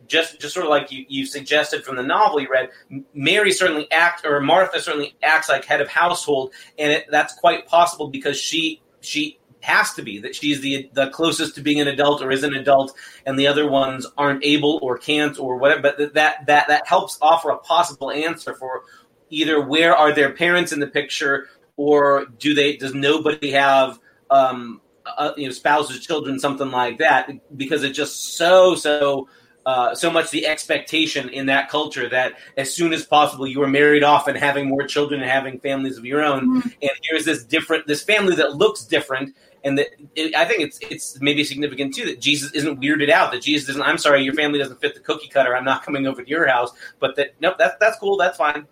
Just, 0.07 0.41
just 0.41 0.55
sort 0.55 0.65
of 0.65 0.71
like 0.71 0.91
you, 0.91 1.05
you 1.07 1.23
suggested 1.23 1.83
from 1.83 1.95
the 1.95 2.01
novel 2.01 2.41
you 2.41 2.47
read, 2.51 2.69
Mary 3.13 3.51
certainly 3.51 3.87
act 3.91 4.25
or 4.25 4.39
Martha 4.39 4.81
certainly 4.81 5.15
acts 5.21 5.49
like 5.49 5.65
head 5.65 5.81
of 5.81 5.87
household, 5.87 6.51
and 6.79 6.91
it, 6.91 7.05
that's 7.11 7.35
quite 7.35 7.67
possible 7.67 8.07
because 8.07 8.35
she 8.35 8.81
she 9.01 9.39
has 9.61 9.93
to 9.93 10.01
be 10.01 10.19
that 10.19 10.35
she's 10.35 10.61
the 10.61 10.89
the 10.93 11.09
closest 11.09 11.55
to 11.55 11.61
being 11.61 11.81
an 11.81 11.87
adult 11.87 12.21
or 12.21 12.31
is 12.31 12.43
an 12.43 12.53
adult, 12.53 12.95
and 13.25 13.37
the 13.37 13.47
other 13.47 13.69
ones 13.69 14.05
aren't 14.17 14.43
able 14.43 14.79
or 14.81 14.97
can't 14.97 15.39
or 15.39 15.57
whatever. 15.57 15.81
But 15.81 16.13
that 16.13 16.45
that 16.45 16.67
that, 16.67 16.87
helps 16.87 17.17
offer 17.21 17.49
a 17.49 17.57
possible 17.57 18.11
answer 18.11 18.53
for 18.53 18.83
either 19.29 19.61
where 19.61 19.95
are 19.95 20.13
their 20.13 20.31
parents 20.31 20.71
in 20.71 20.79
the 20.79 20.87
picture, 20.87 21.47
or 21.77 22.25
do 22.37 22.53
they 22.53 22.77
does 22.77 22.93
nobody 22.93 23.51
have 23.51 23.99
um, 24.29 24.81
uh, 25.05 25.31
you 25.35 25.45
know 25.45 25.51
spouses, 25.51 26.05
children, 26.05 26.39
something 26.39 26.71
like 26.71 26.97
that, 26.99 27.29
because 27.55 27.83
it's 27.83 27.97
just 27.97 28.35
so 28.37 28.75
so. 28.75 29.27
Uh, 29.65 29.93
so 29.93 30.09
much 30.09 30.31
the 30.31 30.47
expectation 30.47 31.29
in 31.29 31.45
that 31.45 31.69
culture 31.69 32.09
that 32.09 32.33
as 32.57 32.73
soon 32.73 32.91
as 32.91 33.05
possible 33.05 33.45
you 33.45 33.61
are 33.61 33.67
married 33.67 34.03
off 34.03 34.27
and 34.27 34.35
having 34.35 34.67
more 34.67 34.87
children 34.87 35.21
and 35.21 35.29
having 35.29 35.59
families 35.59 35.97
of 35.97 36.05
your 36.05 36.23
own. 36.23 36.61
Mhm. 36.61 36.73
And 36.81 36.91
here's 37.03 37.25
this 37.25 37.43
different, 37.43 37.85
this 37.85 38.01
family 38.01 38.35
that 38.35 38.55
looks 38.55 38.83
different, 38.83 39.35
and 39.63 39.77
that 39.77 39.87
it, 40.15 40.35
I 40.35 40.45
think 40.45 40.61
it's 40.61 40.79
it's 40.81 41.19
maybe 41.21 41.43
significant 41.43 41.93
too 41.95 42.05
that 42.05 42.21
Jesus 42.21 42.51
isn't 42.53 42.81
weirded 42.81 43.09
out. 43.09 43.31
That 43.31 43.41
Jesus 43.41 43.69
isn't. 43.69 43.81
I'm 43.81 43.97
sorry, 43.97 44.23
your 44.23 44.33
family 44.33 44.59
doesn't 44.59 44.79
fit 44.81 44.93
the 44.95 45.01
cookie 45.01 45.27
cutter. 45.27 45.55
I'm 45.55 45.65
not 45.65 45.83
coming 45.83 46.07
over 46.07 46.23
to 46.23 46.29
your 46.29 46.47
house. 46.47 46.71
But 46.99 47.15
that 47.17 47.35
nope, 47.39 47.55
that's 47.57 47.75
that's 47.79 47.97
cool. 47.97 48.17
That's 48.17 48.37
fine. 48.37 48.67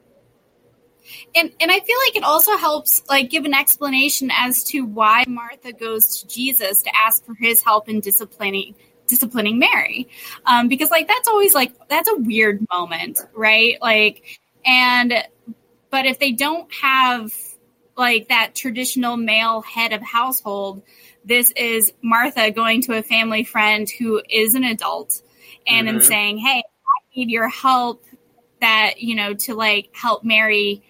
and 1.36 1.52
and 1.60 1.72
I 1.72 1.80
feel 1.80 1.98
like 2.06 2.16
it 2.16 2.24
also 2.24 2.58
helps 2.58 3.04
like 3.10 3.30
give 3.30 3.46
an 3.46 3.54
explanation 3.54 4.32
as 4.34 4.64
to 4.66 4.82
why 4.82 5.26
Martha 5.28 5.74
goes 5.74 6.22
to 6.22 6.28
Jesus 6.28 6.84
to 6.84 6.96
ask 6.96 7.26
for 7.26 7.36
his 7.36 7.62
help 7.62 7.90
in 7.90 8.00
disciplining 8.00 8.76
disciplining 9.08 9.60
Mary. 9.60 10.08
Um, 10.46 10.68
because 10.68 10.92
like 10.92 11.08
that's 11.08 11.28
always 11.28 11.54
like 11.54 11.74
that's 11.88 12.10
a 12.10 12.16
weird 12.18 12.66
moment, 12.72 13.20
right? 13.34 13.78
Like 13.82 14.40
and 14.66 15.14
but 15.90 16.06
if 16.06 16.20
they 16.20 16.32
don't 16.32 16.72
have 16.74 17.34
like 17.98 18.30
that 18.30 18.54
traditional 18.56 19.18
male 19.18 19.62
head 19.62 19.92
of 19.94 20.02
household, 20.02 20.84
this 21.26 21.52
is 21.56 21.92
Martha 22.02 22.52
going 22.52 22.82
to 22.84 22.94
a 22.98 23.04
family 23.04 23.44
friend 23.44 23.90
who 23.90 24.22
is 24.30 24.56
an 24.56 24.64
adult 24.64 25.22
and 25.68 25.88
and 25.90 26.00
Mhm. 26.00 26.04
saying, 26.04 26.38
"Hey, 26.38 26.60
I 26.64 27.16
need 27.16 27.30
your 27.30 27.50
help 27.50 28.04
that, 28.62 29.02
you 29.02 29.16
know, 29.16 29.34
to 29.34 29.54
like 29.56 29.90
help 29.94 30.24
Mary 30.24 30.82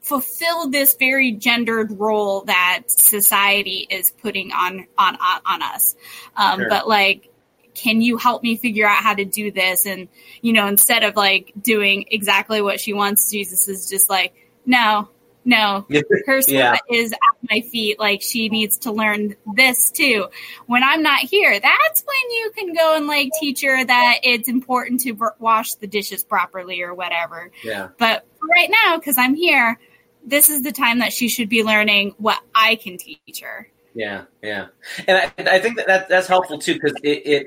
fulfill 0.00 0.68
this 0.68 0.94
very 0.98 1.32
gendered 1.32 1.98
role 1.98 2.42
that 2.42 2.82
society 2.88 3.86
is 3.88 4.10
putting 4.22 4.52
on 4.52 4.86
on 4.98 5.16
on, 5.16 5.40
on 5.46 5.62
us 5.62 5.96
um, 6.36 6.60
Sure. 6.60 6.68
but 6.68 6.86
like 6.86 7.30
can 7.74 8.02
you 8.02 8.18
help 8.18 8.42
me 8.42 8.54
figure 8.56 8.86
out 8.86 8.98
how 9.02 9.14
to 9.14 9.24
do 9.24 9.50
this 9.50 9.86
and 9.86 10.08
you 10.42 10.52
know 10.52 10.66
instead 10.66 11.02
of 11.04 11.16
like 11.16 11.52
doing 11.60 12.04
exactly 12.10 12.60
what 12.60 12.78
she 12.78 12.92
wants 12.92 13.30
jesus 13.30 13.66
is 13.66 13.88
just 13.88 14.10
like 14.10 14.34
no 14.66 15.08
no 15.44 15.86
her 16.26 16.40
Yeah. 16.48 16.76
is 16.90 17.12
at 17.12 17.18
my 17.50 17.60
feet 17.60 17.98
like 17.98 18.22
she 18.22 18.48
needs 18.48 18.78
to 18.78 18.92
learn 18.92 19.36
this 19.54 19.90
too 19.90 20.26
when 20.66 20.82
i'm 20.82 21.02
not 21.02 21.20
here 21.20 21.58
that's 21.60 22.02
when 22.04 22.30
you 22.30 22.50
can 22.56 22.74
go 22.74 22.96
and 22.96 23.06
like 23.06 23.30
teach 23.40 23.62
her 23.62 23.84
that 23.84 24.20
it's 24.22 24.48
important 24.48 25.00
to 25.00 25.12
wash 25.38 25.74
the 25.74 25.86
dishes 25.86 26.24
properly 26.24 26.82
or 26.82 26.94
whatever 26.94 27.50
Yeah. 27.62 27.88
but 27.98 28.26
right 28.56 28.70
now, 28.84 28.98
because 28.98 29.16
I'm 29.16 29.34
here, 29.34 29.78
this 30.22 30.50
is 30.50 30.62
the 30.62 30.70
time 30.72 30.98
that 30.98 31.14
she 31.14 31.28
should 31.28 31.48
be 31.48 31.62
learning 31.62 32.14
what 32.18 32.38
I 32.54 32.76
can 32.76 32.98
teach 32.98 33.40
her. 33.40 33.68
Yeah, 33.96 34.24
yeah, 34.42 34.66
and 35.06 35.18
I, 35.18 35.54
I 35.54 35.60
think 35.60 35.76
that, 35.76 35.86
that 35.86 36.08
that's 36.08 36.26
helpful 36.26 36.58
too 36.58 36.74
because 36.74 36.94
it, 37.04 37.22
it 37.24 37.46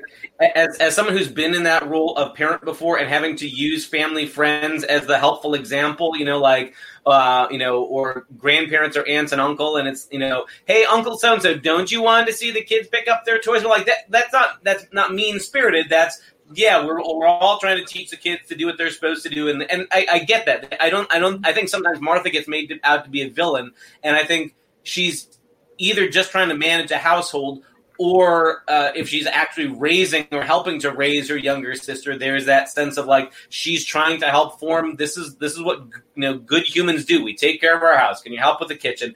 as 0.56 0.78
as 0.78 0.94
someone 0.96 1.14
who's 1.14 1.30
been 1.30 1.54
in 1.54 1.64
that 1.64 1.86
role 1.86 2.16
of 2.16 2.34
parent 2.34 2.64
before 2.64 2.98
and 2.98 3.06
having 3.06 3.36
to 3.36 3.46
use 3.46 3.84
family 3.84 4.24
friends 4.24 4.82
as 4.82 5.04
the 5.04 5.18
helpful 5.18 5.52
example, 5.52 6.16
you 6.16 6.24
know, 6.24 6.38
like 6.38 6.72
uh, 7.04 7.48
you 7.50 7.58
know, 7.58 7.82
or 7.82 8.26
grandparents 8.38 8.96
or 8.96 9.06
aunts 9.06 9.32
and 9.32 9.42
uncle, 9.42 9.76
and 9.76 9.86
it's 9.86 10.08
you 10.10 10.18
know, 10.18 10.46
hey, 10.64 10.86
Uncle 10.86 11.18
so 11.18 11.34
and 11.34 11.42
so, 11.42 11.54
don't 11.54 11.92
you 11.92 12.00
want 12.00 12.26
to 12.28 12.32
see 12.32 12.50
the 12.50 12.62
kids 12.62 12.88
pick 12.88 13.08
up 13.08 13.26
their 13.26 13.38
toys? 13.38 13.62
We're 13.62 13.68
like 13.68 13.84
that. 13.84 14.10
That's 14.10 14.32
not 14.32 14.64
that's 14.64 14.86
not 14.90 15.12
mean 15.12 15.40
spirited. 15.40 15.90
That's 15.90 16.18
yeah, 16.54 16.82
we're 16.82 17.02
we're 17.02 17.26
all 17.26 17.58
trying 17.58 17.76
to 17.76 17.84
teach 17.84 18.08
the 18.08 18.16
kids 18.16 18.48
to 18.48 18.54
do 18.54 18.64
what 18.64 18.78
they're 18.78 18.90
supposed 18.90 19.22
to 19.24 19.28
do, 19.28 19.48
and 19.48 19.70
and 19.70 19.86
I, 19.92 20.06
I 20.12 20.18
get 20.20 20.46
that. 20.46 20.82
I 20.82 20.88
don't 20.88 21.12
I 21.12 21.18
don't 21.18 21.46
I 21.46 21.52
think 21.52 21.68
sometimes 21.68 22.00
Martha 22.00 22.30
gets 22.30 22.48
made 22.48 22.80
out 22.84 23.04
to 23.04 23.10
be 23.10 23.20
a 23.20 23.28
villain, 23.28 23.72
and 24.02 24.16
I 24.16 24.24
think 24.24 24.54
she's 24.82 25.37
either 25.78 26.08
just 26.08 26.30
trying 26.30 26.48
to 26.48 26.56
manage 26.56 26.90
a 26.90 26.98
household 26.98 27.64
or 27.98 28.62
uh, 28.68 28.90
if 28.94 29.08
she's 29.08 29.26
actually 29.26 29.66
raising 29.66 30.26
or 30.30 30.42
helping 30.42 30.78
to 30.80 30.92
raise 30.92 31.28
her 31.28 31.36
younger 31.36 31.74
sister 31.74 32.16
there's 32.16 32.46
that 32.46 32.68
sense 32.68 32.96
of 32.96 33.06
like 33.06 33.32
she's 33.48 33.84
trying 33.84 34.20
to 34.20 34.26
help 34.26 34.60
form. 34.60 34.96
This 34.96 35.16
is 35.16 35.36
this 35.36 35.52
is 35.52 35.62
what 35.62 35.80
you 36.14 36.22
know 36.22 36.38
good 36.38 36.62
humans 36.62 37.04
do. 37.04 37.24
We 37.24 37.34
take 37.34 37.60
care 37.60 37.76
of 37.76 37.82
our 37.82 37.96
house. 37.96 38.22
Can 38.22 38.32
you 38.32 38.38
help 38.38 38.60
with 38.60 38.68
the 38.68 38.76
kitchen? 38.76 39.14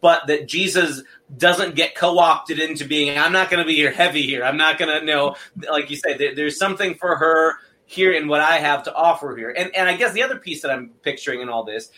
But 0.00 0.28
that 0.28 0.46
jesus 0.46 1.02
doesn't 1.36 1.74
get 1.74 1.96
co-opted 1.96 2.60
into 2.60 2.84
being 2.86 3.18
i'm 3.18 3.32
not 3.32 3.50
going 3.50 3.60
to 3.60 3.66
be 3.66 3.74
here 3.74 3.90
heavy 3.90 4.22
here. 4.22 4.44
I'm 4.44 4.56
not 4.56 4.78
going 4.78 4.96
to 4.96 5.04
know 5.04 5.34
like 5.70 5.90
you 5.90 5.96
say 5.96 6.16
there, 6.16 6.34
there's 6.36 6.56
something 6.56 6.94
for 6.94 7.16
her 7.16 7.54
here 7.84 8.12
in 8.12 8.28
what 8.28 8.40
i 8.40 8.58
have 8.58 8.84
to 8.84 8.94
offer 8.94 9.36
here. 9.36 9.50
And 9.50 9.74
and 9.74 9.88
i 9.88 9.96
guess 9.96 10.12
the 10.12 10.22
other 10.22 10.38
piece 10.38 10.62
that 10.62 10.70
i'm 10.70 10.90
picturing 11.02 11.40
in 11.40 11.48
all 11.48 11.64
this 11.64 11.90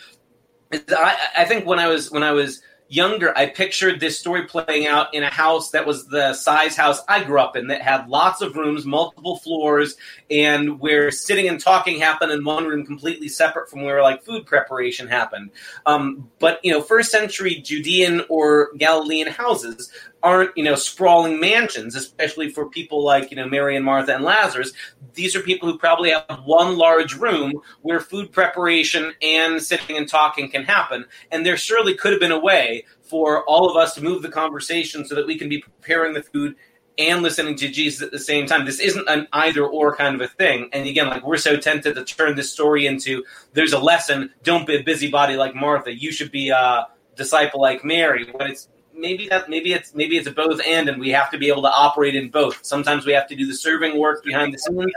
is 0.70 0.82
I, 0.88 1.16
I 1.38 1.44
think 1.44 1.66
when 1.66 1.78
I 1.78 1.88
was 1.88 2.10
when 2.10 2.22
I 2.22 2.32
was 2.32 2.62
younger, 2.94 3.36
I 3.36 3.46
pictured 3.46 3.98
this 3.98 4.18
story 4.18 4.46
playing 4.46 4.86
out 4.86 5.12
in 5.12 5.22
a 5.22 5.30
house 5.30 5.70
that 5.70 5.86
was 5.86 6.06
the 6.06 6.32
size 6.32 6.76
house 6.76 7.00
I 7.08 7.24
grew 7.24 7.40
up 7.40 7.56
in 7.56 7.66
that 7.68 7.82
had 7.82 8.08
lots 8.08 8.40
of 8.40 8.54
rooms, 8.54 8.86
multiple 8.86 9.38
floors, 9.38 9.96
and 10.30 10.78
where 10.78 11.10
sitting 11.10 11.48
and 11.48 11.60
talking 11.60 11.98
happened 11.98 12.30
in 12.30 12.44
one 12.44 12.66
room 12.66 12.86
completely 12.86 13.28
separate 13.28 13.68
from 13.68 13.82
where 13.82 14.02
like 14.02 14.22
food 14.22 14.46
preparation 14.46 15.08
happened. 15.08 15.50
Um, 15.86 16.30
but 16.38 16.60
you 16.62 16.72
know, 16.72 16.80
first 16.80 17.10
century 17.10 17.56
Judean 17.56 18.22
or 18.28 18.70
Galilean 18.76 19.26
houses 19.26 19.90
aren't 20.24 20.56
you 20.56 20.64
know 20.64 20.74
sprawling 20.74 21.38
mansions, 21.38 21.94
especially 21.94 22.50
for 22.50 22.68
people 22.68 23.04
like 23.04 23.30
you 23.30 23.36
know 23.36 23.46
Mary 23.46 23.76
and 23.76 23.84
Martha 23.84 24.14
and 24.14 24.24
Lazarus. 24.24 24.72
These 25.12 25.36
are 25.36 25.40
people 25.40 25.70
who 25.70 25.78
probably 25.78 26.10
have 26.10 26.42
one 26.44 26.76
large 26.76 27.14
room 27.14 27.52
where 27.82 28.00
food 28.00 28.32
preparation 28.32 29.12
and 29.22 29.62
sitting 29.62 29.96
and 29.96 30.08
talking 30.08 30.50
can 30.50 30.64
happen. 30.64 31.04
And 31.30 31.46
there 31.46 31.56
surely 31.56 31.94
could 31.94 32.12
have 32.12 32.20
been 32.20 32.32
a 32.32 32.40
way 32.40 32.86
for 33.02 33.44
all 33.44 33.70
of 33.70 33.76
us 33.76 33.94
to 33.94 34.02
move 34.02 34.22
the 34.22 34.30
conversation 34.30 35.04
so 35.04 35.14
that 35.14 35.26
we 35.26 35.38
can 35.38 35.48
be 35.48 35.60
preparing 35.60 36.14
the 36.14 36.22
food 36.22 36.56
and 36.98 37.22
listening 37.22 37.56
to 37.56 37.68
Jesus 37.68 38.02
at 38.02 38.10
the 38.10 38.18
same 38.18 38.46
time. 38.46 38.64
This 38.64 38.80
isn't 38.80 39.08
an 39.08 39.28
either 39.32 39.64
or 39.64 39.94
kind 39.94 40.14
of 40.14 40.20
a 40.20 40.28
thing. 40.28 40.68
And 40.72 40.86
again, 40.88 41.08
like 41.08 41.26
we're 41.26 41.36
so 41.36 41.56
tempted 41.56 41.94
to 41.94 42.04
turn 42.04 42.36
this 42.36 42.52
story 42.52 42.86
into 42.86 43.24
there's 43.52 43.72
a 43.72 43.78
lesson, 43.78 44.30
don't 44.42 44.66
be 44.66 44.76
a 44.76 44.82
busybody 44.82 45.36
like 45.36 45.54
Martha. 45.54 45.94
You 45.94 46.12
should 46.12 46.30
be 46.30 46.50
a 46.50 46.86
disciple 47.16 47.60
like 47.60 47.84
Mary. 47.84 48.28
When 48.32 48.50
it's 48.50 48.68
maybe 48.94 49.28
that 49.28 49.48
maybe 49.48 49.72
it's 49.72 49.94
maybe 49.94 50.16
it's 50.16 50.26
a 50.26 50.30
both 50.30 50.60
and 50.66 50.88
and 50.88 51.00
we 51.00 51.10
have 51.10 51.30
to 51.30 51.38
be 51.38 51.48
able 51.48 51.62
to 51.62 51.70
operate 51.70 52.14
in 52.14 52.30
both. 52.30 52.64
Sometimes 52.64 53.06
we 53.06 53.12
have 53.12 53.26
to 53.28 53.36
do 53.36 53.46
the 53.46 53.54
serving 53.54 53.98
work 53.98 54.24
behind 54.24 54.54
the 54.54 54.58
scenes. 54.58 54.92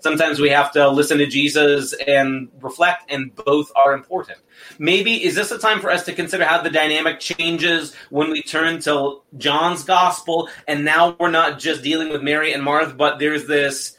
Sometimes 0.00 0.40
we 0.40 0.48
have 0.48 0.72
to 0.72 0.88
listen 0.88 1.18
to 1.18 1.26
Jesus 1.26 1.92
and 1.92 2.48
reflect, 2.60 3.08
and 3.08 3.32
both 3.36 3.70
are 3.76 3.94
important. 3.94 4.38
Maybe 4.80 5.22
is 5.24 5.36
this 5.36 5.52
a 5.52 5.58
time 5.58 5.80
for 5.80 5.90
us 5.90 6.04
to 6.06 6.12
consider 6.12 6.44
how 6.44 6.60
the 6.60 6.70
dynamic 6.70 7.20
changes 7.20 7.94
when 8.10 8.30
we 8.30 8.42
turn 8.42 8.80
to 8.80 9.22
John's 9.38 9.84
gospel, 9.84 10.48
and 10.66 10.84
now 10.84 11.16
we're 11.20 11.30
not 11.30 11.60
just 11.60 11.84
dealing 11.84 12.08
with 12.08 12.20
Mary 12.20 12.52
and 12.52 12.64
Martha, 12.64 12.94
but 12.94 13.20
there's 13.20 13.46
this 13.46 13.96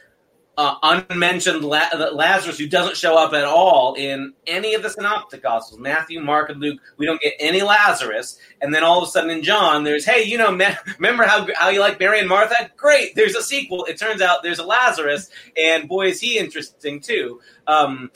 uh, 0.55 0.75
unmentioned 0.83 1.63
La- 1.63 1.89
Lazarus 2.13 2.59
who 2.59 2.67
doesn't 2.67 2.95
show 2.95 3.17
up 3.17 3.33
at 3.33 3.43
all 3.43 3.95
in 3.95 4.33
any 4.45 4.75
of 4.75 4.83
the 4.83 4.89
synoptic 4.89 5.41
gospels 5.41 5.79
Matthew, 5.79 6.21
Mark, 6.21 6.49
and 6.49 6.59
Luke. 6.59 6.79
We 6.97 7.05
don't 7.05 7.21
get 7.21 7.33
any 7.39 7.63
Lazarus. 7.63 8.37
And 8.61 8.73
then 8.73 8.83
all 8.83 9.01
of 9.01 9.07
a 9.07 9.11
sudden 9.11 9.31
in 9.31 9.41
John, 9.41 9.83
there's, 9.83 10.05
hey, 10.05 10.23
you 10.23 10.37
know, 10.37 10.51
me- 10.51 10.75
remember 10.97 11.23
how, 11.23 11.47
how 11.55 11.69
you 11.69 11.79
like 11.79 11.99
Mary 11.99 12.19
and 12.19 12.29
Martha? 12.29 12.69
Great, 12.77 13.15
there's 13.15 13.35
a 13.35 13.41
sequel. 13.41 13.85
It 13.85 13.97
turns 13.97 14.21
out 14.21 14.43
there's 14.43 14.59
a 14.59 14.65
Lazarus, 14.65 15.29
and 15.57 15.87
boy, 15.87 16.07
is 16.07 16.21
he 16.21 16.37
interesting 16.37 16.99
too. 17.01 17.41
Um, 17.65 18.11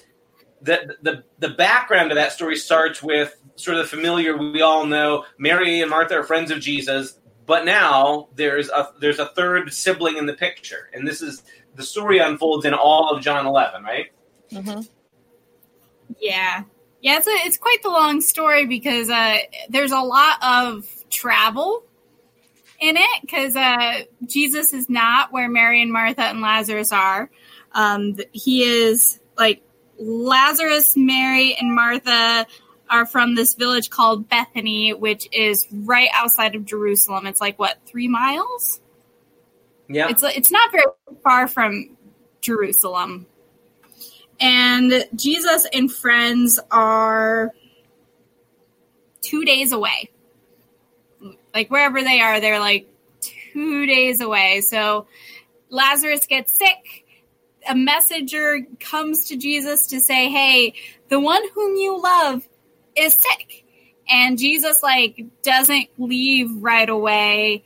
the, 0.62 0.96
the, 1.02 1.24
the 1.40 1.50
background 1.50 2.12
of 2.12 2.16
that 2.16 2.32
story 2.32 2.56
starts 2.56 3.02
with 3.02 3.36
sort 3.56 3.78
of 3.78 3.84
the 3.84 3.90
familiar, 3.90 4.38
we 4.38 4.62
all 4.62 4.86
know 4.86 5.26
Mary 5.38 5.82
and 5.82 5.90
Martha 5.90 6.16
are 6.16 6.24
friends 6.24 6.52
of 6.52 6.60
Jesus. 6.60 7.20
But 7.48 7.64
now 7.64 8.28
there's 8.36 8.68
a 8.68 8.90
there's 9.00 9.20
a 9.20 9.28
third 9.28 9.72
sibling 9.72 10.18
in 10.18 10.26
the 10.26 10.34
picture, 10.34 10.90
and 10.94 11.08
this 11.08 11.22
is 11.22 11.44
the 11.78 11.84
story 11.84 12.20
unfolds 12.20 12.66
in 12.66 12.74
all 12.74 13.16
of 13.16 13.24
John 13.24 13.46
11, 13.46 13.84
right? 13.84 14.08
hmm 14.52 14.82
Yeah. 16.20 16.64
Yeah, 17.00 17.18
it's, 17.18 17.28
a, 17.28 17.32
it's 17.48 17.58
quite 17.58 17.82
the 17.84 17.90
long 17.90 18.22
story 18.22 18.66
because 18.66 19.10
uh, 19.10 19.38
there's 19.70 19.92
a 19.92 20.00
lot 20.00 20.40
of 20.42 20.86
travel 21.10 21.84
in 22.80 22.98
it 22.98 23.22
because 23.22 23.56
uh, 23.56 24.02
Jesus 24.26 24.74
is 24.74 24.90
not 24.90 25.32
where 25.32 25.48
Mary 25.48 25.82
and 25.82 25.94
Martha 25.94 26.24
and 26.24 26.42
Lazarus 26.42 26.92
are. 26.92 27.30
Um, 27.74 28.18
he 28.32 28.64
is 28.64 29.20
like 29.38 29.62
Lazarus, 30.00 30.98
Mary, 30.98 31.56
and 31.56 31.74
Martha 31.74 32.48
are 32.90 33.06
from 33.06 33.36
this 33.36 33.54
village 33.54 33.90
called 33.90 34.28
Bethany, 34.28 34.94
which 34.94 35.28
is 35.32 35.68
right 35.72 36.10
outside 36.14 36.56
of 36.56 36.66
Jerusalem. 36.66 37.28
It's 37.28 37.42
like 37.42 37.60
what 37.60 37.78
three 37.86 38.08
miles? 38.08 38.82
Yeah. 39.90 40.10
It's 40.10 40.24
it's 40.24 40.52
not 40.52 40.72
very 40.72 40.86
far 41.24 41.48
from 41.48 41.98
Jerusalem. 42.42 43.26
And 44.40 45.08
Jesus 45.16 45.66
and 45.74 45.92
friends 45.92 46.60
are 46.70 47.52
two 49.22 49.46
days 49.46 49.72
away. 49.72 50.10
Like 51.54 51.72
wherever 51.72 52.04
they 52.04 52.22
are, 52.22 52.40
they're 52.40 52.60
like 52.60 52.88
two 53.22 53.86
days 53.86 54.22
away. 54.22 54.62
So 54.62 55.08
Lazarus 55.70 56.28
gets 56.28 56.58
sick. 56.58 57.06
A 57.68 57.76
messenger 57.76 58.60
comes 58.80 59.26
to 59.30 59.38
Jesus 59.38 59.88
to 59.88 60.00
say, 60.00 60.30
Hey, 60.30 60.74
the 61.10 61.20
one 61.20 61.42
whom 61.56 61.76
you 61.76 62.02
love 62.02 62.48
is 62.96 63.14
sick. 63.14 63.66
and 64.10 64.38
Jesus 64.38 64.82
like 64.84 65.26
doesn't 65.42 65.88
leave 65.98 66.50
right 66.62 66.88
away 66.90 67.64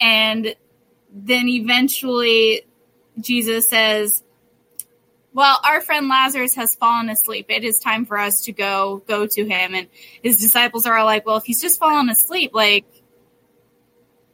and 0.00 0.54
then 1.12 1.48
eventually 1.48 2.62
Jesus 3.20 3.68
says 3.68 4.22
well 5.32 5.58
our 5.64 5.80
friend 5.80 6.08
Lazarus 6.08 6.54
has 6.54 6.74
fallen 6.74 7.08
asleep. 7.10 7.46
It 7.48 7.64
is 7.64 7.78
time 7.78 8.06
for 8.06 8.18
us 8.18 8.42
to 8.42 8.52
go 8.52 9.02
go 9.06 9.26
to 9.26 9.44
him. 9.44 9.74
And 9.74 9.88
his 10.22 10.38
disciples 10.38 10.86
are 10.86 10.96
all 10.96 11.06
like 11.06 11.26
well 11.26 11.36
if 11.36 11.44
he's 11.44 11.60
just 11.60 11.78
fallen 11.78 12.08
asleep 12.08 12.52
like 12.54 12.86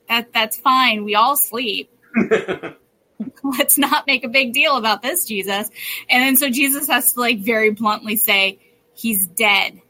that 0.09 0.33
that's 0.33 0.57
fine. 0.57 1.05
We 1.05 1.15
all 1.15 1.37
sleep. 1.37 1.91
Let's 3.43 3.77
not 3.77 4.07
make 4.07 4.25
a 4.25 4.29
big 4.29 4.53
deal 4.53 4.77
about 4.77 5.03
this 5.03 5.27
Jesus. 5.27 5.69
And 6.09 6.23
then 6.23 6.37
so 6.37 6.49
Jesus 6.49 6.87
has 6.89 7.13
to 7.15 7.21
like 7.21 7.41
very 7.41 7.71
bluntly 7.71 8.17
say 8.17 8.61
he's 8.95 9.27
dead 9.27 9.81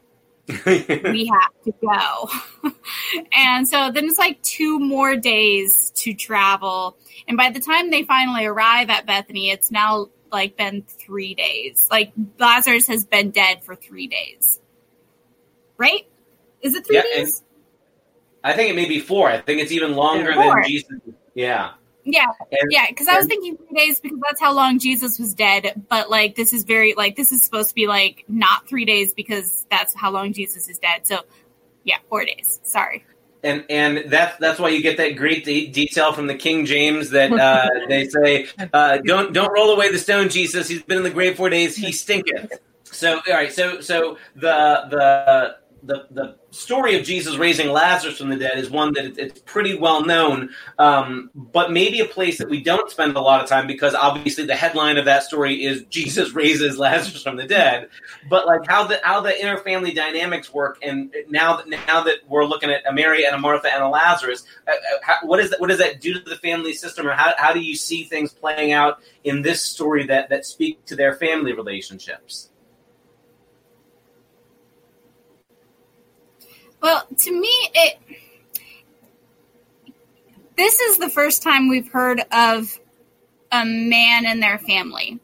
we 0.65 1.27
have 1.27 1.53
to 1.63 1.73
go. 1.81 2.71
and 3.33 3.67
so 3.67 3.91
then 3.91 4.05
it's 4.05 4.17
like 4.17 4.41
two 4.41 4.79
more 4.79 5.15
days 5.15 5.91
to 5.97 6.13
travel. 6.13 6.97
And 7.27 7.37
by 7.37 7.51
the 7.51 7.59
time 7.59 7.91
they 7.91 8.03
finally 8.03 8.45
arrive 8.45 8.89
at 8.89 9.05
Bethany, 9.05 9.51
it's 9.51 9.69
now 9.69 10.07
like 10.31 10.57
been 10.57 10.83
three 10.83 11.35
days. 11.35 11.87
Like 11.91 12.13
Lazarus 12.39 12.87
has 12.87 13.05
been 13.05 13.31
dead 13.31 13.63
for 13.63 13.75
three 13.75 14.07
days. 14.07 14.59
Right? 15.77 16.07
Is 16.61 16.75
it 16.75 16.85
three 16.85 16.97
Yeah, 16.97 17.03
days? 17.03 17.43
I 18.43 18.53
think 18.53 18.71
it 18.71 18.75
may 18.75 18.87
be 18.87 18.99
four. 18.99 19.29
I 19.29 19.41
think 19.41 19.61
it's 19.61 19.71
even 19.71 19.95
longer 19.95 20.33
Four. 20.33 20.55
than 20.55 20.63
Jesus. 20.65 20.91
Yeah. 21.35 21.71
Yeah, 22.11 22.25
And- 22.51 22.71
yeah, 22.71 22.85
because 22.89 23.07
I 23.07 23.17
was 23.17 23.27
thinking 23.27 23.57
three 23.57 23.77
days 23.77 23.99
because 23.99 24.19
that's 24.27 24.41
how 24.41 24.53
long 24.53 24.79
Jesus 24.79 25.19
was 25.19 25.33
dead. 25.33 25.83
But 25.89 26.09
like, 26.09 26.35
this 26.35 26.53
is 26.53 26.63
very 26.63 26.93
like 26.95 27.15
this 27.15 27.31
is 27.31 27.43
supposed 27.43 27.69
to 27.69 27.75
be 27.75 27.87
like 27.87 28.25
not 28.27 28.67
three 28.67 28.85
days 28.85 29.13
because 29.13 29.65
that's 29.69 29.93
how 29.93 30.09
long 30.11 30.33
Jesus 30.33 30.67
is 30.69 30.79
dead. 30.79 31.05
So, 31.05 31.21
yeah, 31.83 31.97
four 32.09 32.25
days. 32.25 32.59
Sorry. 32.63 33.05
and 33.43 33.63
and 33.69 34.09
that's 34.11 34.37
that's 34.37 34.59
why 34.59 34.69
you 34.69 34.81
get 34.81 34.97
that 34.97 35.15
great 35.15 35.45
de- 35.45 35.67
detail 35.67 36.11
from 36.13 36.27
the 36.27 36.35
King 36.35 36.65
James 36.65 37.11
that 37.11 37.31
uh, 37.31 37.69
they 37.87 38.07
say, 38.07 38.47
uh, 38.73 38.97
"Don't 39.05 39.33
don't 39.33 39.51
roll 39.53 39.71
away 39.73 39.91
the 39.91 39.99
stone, 39.99 40.29
Jesus. 40.29 40.67
He's 40.67 40.81
been 40.83 40.97
in 40.97 41.03
the 41.03 41.09
grave 41.09 41.37
four 41.37 41.49
days. 41.49 41.75
He 41.75 41.91
stinketh." 41.91 42.59
So 42.83 43.15
all 43.15 43.33
right, 43.33 43.53
so 43.53 43.81
so 43.81 44.17
the 44.35 44.87
the 44.89 45.55
the 45.83 46.05
the 46.11 46.38
story 46.51 46.97
of 46.97 47.05
Jesus 47.05 47.37
raising 47.37 47.69
Lazarus 47.69 48.17
from 48.17 48.29
the 48.29 48.35
dead 48.35 48.57
is 48.57 48.69
one 48.69 48.93
that 48.93 49.17
it's 49.17 49.39
pretty 49.41 49.75
well 49.75 50.05
known, 50.05 50.49
um, 50.77 51.29
but 51.35 51.71
maybe 51.71 51.99
a 51.99 52.05
place 52.05 52.37
that 52.37 52.49
we 52.49 52.61
don't 52.61 52.89
spend 52.89 53.15
a 53.15 53.21
lot 53.21 53.41
of 53.41 53.49
time 53.49 53.67
because 53.67 53.93
obviously 53.93 54.45
the 54.45 54.55
headline 54.55 54.97
of 54.97 55.05
that 55.05 55.23
story 55.23 55.63
is 55.63 55.83
Jesus 55.89 56.31
raises 56.33 56.77
Lazarus 56.77 57.23
from 57.23 57.35
the 57.35 57.45
dead. 57.45 57.89
But 58.29 58.45
like 58.45 58.67
how 58.67 58.85
the 58.85 58.99
how 59.03 59.21
the 59.21 59.39
inner 59.39 59.57
family 59.57 59.93
dynamics 59.93 60.53
work, 60.53 60.79
and 60.81 61.13
now 61.29 61.57
that 61.57 61.69
now 61.69 62.03
that 62.03 62.19
we're 62.27 62.45
looking 62.45 62.69
at 62.69 62.87
a 62.87 62.93
Mary 62.93 63.25
and 63.25 63.35
a 63.35 63.39
Martha 63.39 63.71
and 63.73 63.83
a 63.83 63.89
Lazarus, 63.89 64.43
uh, 64.67 64.71
uh, 64.71 64.75
how, 65.01 65.17
what 65.23 65.39
is 65.39 65.49
that? 65.51 65.59
What 65.59 65.69
does 65.69 65.79
that 65.79 66.01
do 66.01 66.13
to 66.13 66.19
the 66.19 66.37
family 66.37 66.73
system, 66.73 67.07
or 67.07 67.13
how 67.13 67.33
how 67.37 67.53
do 67.53 67.59
you 67.59 67.75
see 67.75 68.03
things 68.03 68.33
playing 68.33 68.71
out 68.71 69.01
in 69.23 69.41
this 69.41 69.61
story 69.61 70.05
that 70.07 70.29
that 70.29 70.45
speak 70.45 70.83
to 70.85 70.95
their 70.95 71.13
family 71.13 71.53
relationships? 71.53 72.49
Well, 76.81 77.03
to 77.19 77.31
me, 77.31 77.69
it. 77.73 77.99
This 80.55 80.79
is 80.79 80.97
the 80.97 81.09
first 81.09 81.41
time 81.41 81.69
we've 81.69 81.89
heard 81.91 82.21
of 82.31 82.79
a 83.51 83.65
man 83.65 84.25
and 84.25 84.41
their 84.41 84.57
family. 84.57 85.19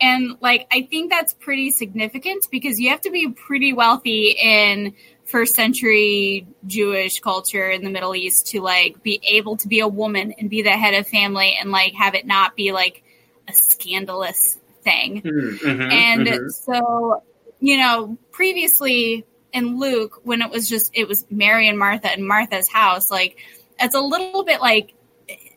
And, 0.00 0.36
like, 0.40 0.66
I 0.70 0.82
think 0.82 1.10
that's 1.10 1.34
pretty 1.34 1.70
significant 1.70 2.46
because 2.50 2.78
you 2.78 2.90
have 2.90 3.00
to 3.02 3.10
be 3.10 3.28
pretty 3.30 3.72
wealthy 3.72 4.36
in 4.40 4.94
first 5.24 5.56
century 5.56 6.46
Jewish 6.66 7.20
culture 7.20 7.68
in 7.68 7.82
the 7.82 7.90
Middle 7.90 8.14
East 8.14 8.46
to, 8.48 8.60
like, 8.60 9.02
be 9.02 9.20
able 9.28 9.56
to 9.56 9.68
be 9.68 9.80
a 9.80 9.88
woman 9.88 10.32
and 10.38 10.48
be 10.48 10.62
the 10.62 10.70
head 10.70 10.94
of 10.94 11.08
family 11.08 11.56
and, 11.60 11.70
like, 11.70 11.94
have 11.94 12.14
it 12.14 12.26
not 12.26 12.54
be, 12.54 12.72
like, 12.72 13.02
a 13.48 13.52
scandalous 13.52 14.58
thing. 14.82 15.22
Mhm, 15.22 15.90
And 15.90 16.26
mhm. 16.26 16.52
so, 16.52 17.22
you 17.58 17.76
know, 17.78 18.16
previously 18.30 19.24
in 19.52 19.78
Luke, 19.78 20.20
when 20.24 20.42
it 20.42 20.50
was 20.50 20.68
just 20.68 20.90
it 20.94 21.08
was 21.08 21.26
Mary 21.30 21.68
and 21.68 21.78
Martha 21.78 22.10
and 22.10 22.26
Martha's 22.26 22.68
house, 22.68 23.10
like 23.10 23.38
it's 23.78 23.94
a 23.94 24.00
little 24.00 24.44
bit 24.44 24.60
like 24.60 24.94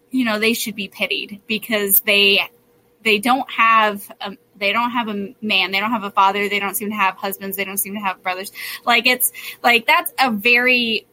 you 0.09 0.25
know 0.25 0.39
they 0.39 0.53
should 0.53 0.75
be 0.75 0.87
pitied 0.87 1.41
because 1.47 1.99
they 2.01 2.49
they 3.03 3.17
don't 3.17 3.49
have 3.49 4.11
a, 4.21 4.37
they 4.55 4.73
don't 4.73 4.91
have 4.91 5.07
a 5.07 5.33
man, 5.41 5.71
they 5.71 5.79
don't 5.79 5.91
have 5.91 6.03
a 6.03 6.11
father, 6.11 6.47
they 6.47 6.59
don't 6.59 6.75
seem 6.75 6.89
to 6.89 6.95
have 6.95 7.15
husbands, 7.15 7.57
they 7.57 7.65
don't 7.65 7.77
seem 7.77 7.95
to 7.95 7.99
have 7.99 8.21
brothers. 8.21 8.51
Like 8.85 9.07
it's 9.07 9.31
like 9.63 9.87
that's 9.87 10.13
a 10.19 10.31
very 10.31 11.07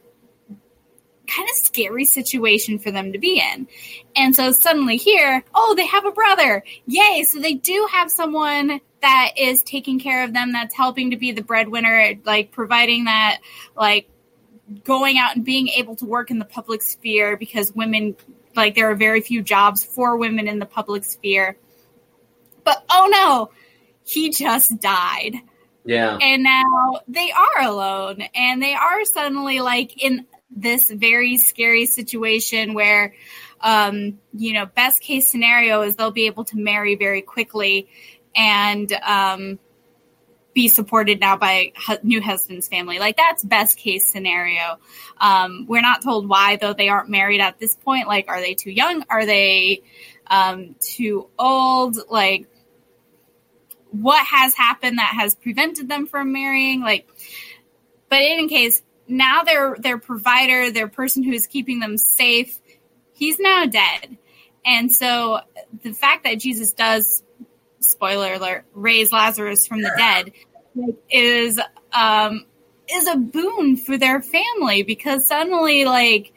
kind 1.27 1.47
of 1.49 1.55
scary 1.55 2.05
situation 2.05 2.79
for 2.79 2.91
them 2.91 3.13
to 3.13 3.19
be 3.19 3.41
in. 3.53 3.67
And 4.15 4.35
so 4.35 4.51
suddenly 4.51 4.97
here, 4.97 5.43
oh, 5.53 5.75
they 5.75 5.85
have 5.85 6.05
a 6.05 6.11
brother. 6.11 6.63
Yay. 6.87 7.23
So 7.23 7.39
they 7.39 7.53
do 7.53 7.87
have 7.91 8.09
someone 8.11 8.81
that 9.01 9.31
is 9.37 9.63
taking 9.63 9.99
care 9.99 10.23
of 10.23 10.33
them, 10.33 10.51
that's 10.51 10.75
helping 10.75 11.11
to 11.11 11.17
be 11.17 11.31
the 11.31 11.41
breadwinner, 11.41 12.15
like 12.25 12.51
providing 12.51 13.05
that, 13.05 13.39
like 13.75 14.09
going 14.83 15.17
out 15.17 15.35
and 15.35 15.45
being 15.45 15.67
able 15.69 15.95
to 15.97 16.05
work 16.05 16.31
in 16.31 16.39
the 16.39 16.45
public 16.45 16.81
sphere 16.81 17.37
because 17.37 17.73
women, 17.73 18.15
like, 18.55 18.75
there 18.75 18.91
are 18.91 18.95
very 18.95 19.21
few 19.21 19.41
jobs 19.41 19.83
for 19.83 20.17
women 20.17 20.47
in 20.47 20.59
the 20.59 20.65
public 20.65 21.03
sphere. 21.03 21.57
But 22.63 22.83
oh 22.91 23.07
no, 23.11 23.51
he 24.03 24.29
just 24.29 24.79
died 24.79 25.41
yeah. 25.89 26.17
and 26.21 26.43
now 26.43 27.01
they 27.07 27.31
are 27.31 27.63
alone 27.63 28.21
and 28.35 28.61
they 28.61 28.73
are 28.73 29.05
suddenly 29.05 29.59
like 29.59 30.01
in 30.01 30.25
this 30.51 30.89
very 30.89 31.37
scary 31.37 31.85
situation 31.85 32.73
where 32.73 33.13
um 33.61 34.19
you 34.33 34.53
know 34.53 34.65
best 34.65 35.01
case 35.01 35.29
scenario 35.29 35.81
is 35.81 35.95
they'll 35.95 36.11
be 36.11 36.27
able 36.27 36.45
to 36.45 36.57
marry 36.57 36.95
very 36.95 37.21
quickly 37.21 37.89
and 38.35 38.91
um 39.05 39.59
be 40.53 40.67
supported 40.67 41.19
now 41.19 41.37
by 41.37 41.71
new 42.03 42.21
husband's 42.21 42.67
family. 42.67 42.99
Like 42.99 43.17
that's 43.17 43.43
best 43.43 43.77
case 43.77 44.11
scenario. 44.11 44.79
Um 45.19 45.65
we're 45.67 45.81
not 45.81 46.03
told 46.03 46.27
why 46.27 46.55
though 46.55 46.73
they 46.73 46.89
aren't 46.89 47.09
married 47.09 47.39
at 47.39 47.59
this 47.59 47.75
point. 47.75 48.07
Like 48.07 48.27
are 48.27 48.41
they 48.41 48.55
too 48.55 48.71
young? 48.71 49.05
Are 49.09 49.25
they 49.25 49.83
um 50.27 50.75
too 50.79 51.29
old? 51.37 51.97
Like 52.09 52.47
what 53.91 54.25
has 54.25 54.53
happened 54.55 54.97
that 54.97 55.13
has 55.15 55.35
prevented 55.35 55.87
them 55.87 56.07
from 56.07 56.31
marrying? 56.33 56.81
Like 56.81 57.07
but 58.09 58.19
in 58.19 58.33
any 58.33 58.47
case 58.47 58.81
now 59.07 59.43
their 59.43 59.75
their 59.79 59.97
provider 59.97 60.71
their 60.71 60.87
person 60.87 61.23
who 61.23 61.31
is 61.31 61.47
keeping 61.47 61.79
them 61.79 61.97
safe 61.97 62.59
he's 63.13 63.39
now 63.39 63.65
dead. 63.65 64.17
And 64.65 64.93
so 64.93 65.39
the 65.83 65.93
fact 65.93 66.23
that 66.25 66.39
jesus 66.39 66.73
does 66.73 67.23
spoiler 67.79 68.33
alert 68.33 68.65
raise 68.73 69.11
lazarus 69.11 69.67
from 69.67 69.81
the 69.81 69.91
dead 69.97 70.31
is 71.09 71.59
um 71.93 72.45
is 72.89 73.07
a 73.07 73.17
boon 73.17 73.77
for 73.77 73.97
their 73.97 74.21
family 74.21 74.83
because 74.83 75.27
suddenly 75.27 75.85
like 75.85 76.33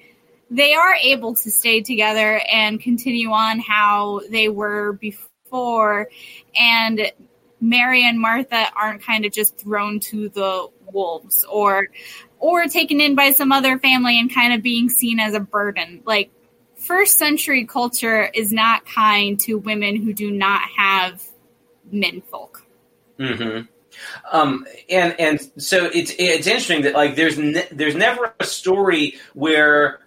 they 0.51 0.75
are 0.75 0.95
able 0.97 1.35
to 1.35 1.51
stay 1.51 1.81
together 1.81 2.41
and 2.51 2.81
continue 2.81 3.31
on 3.31 3.59
how 3.59 4.21
they 4.31 4.49
were 4.49 4.93
before 4.95 6.09
and 6.55 7.13
Mary 7.63 8.05
and 8.05 8.19
Martha 8.19 8.67
aren't 8.75 9.03
kind 9.03 9.25
of 9.25 9.33
just 9.33 9.57
thrown 9.57 10.01
to 10.01 10.29
the 10.31 10.69
wolves 10.93 11.47
or 11.49 11.89
or 12.41 12.67
taken 12.67 13.01
in 13.01 13.15
by 13.15 13.31
some 13.31 13.53
other 13.53 13.79
family 13.79 14.19
and 14.19 14.35
kind 14.35 14.53
of 14.53 14.63
being 14.63 14.89
seen 14.89 15.21
as 15.21 15.35
a 15.35 15.41
burden. 15.41 16.03
Like 16.05 16.31
first 16.75 17.19
century 17.19 17.65
culture 17.65 18.25
is 18.35 18.53
not 18.53 18.85
kind 18.85 19.39
to 19.41 19.55
women 19.55 19.95
who 19.97 20.13
do 20.13 20.31
not 20.33 20.63
have 20.77 21.23
menfolk. 21.93 22.63
hmm 23.19 23.61
Um, 24.31 24.67
and 24.89 25.19
and 25.21 25.41
so 25.59 25.85
it's 25.87 26.13
it's 26.19 26.47
interesting 26.47 26.83
that 26.83 26.95
like 26.95 27.15
there's 27.15 27.39
ne- 27.39 27.69
there's 27.71 27.95
never 27.95 28.35
a 28.41 28.45
story 28.45 29.17
where 29.35 30.01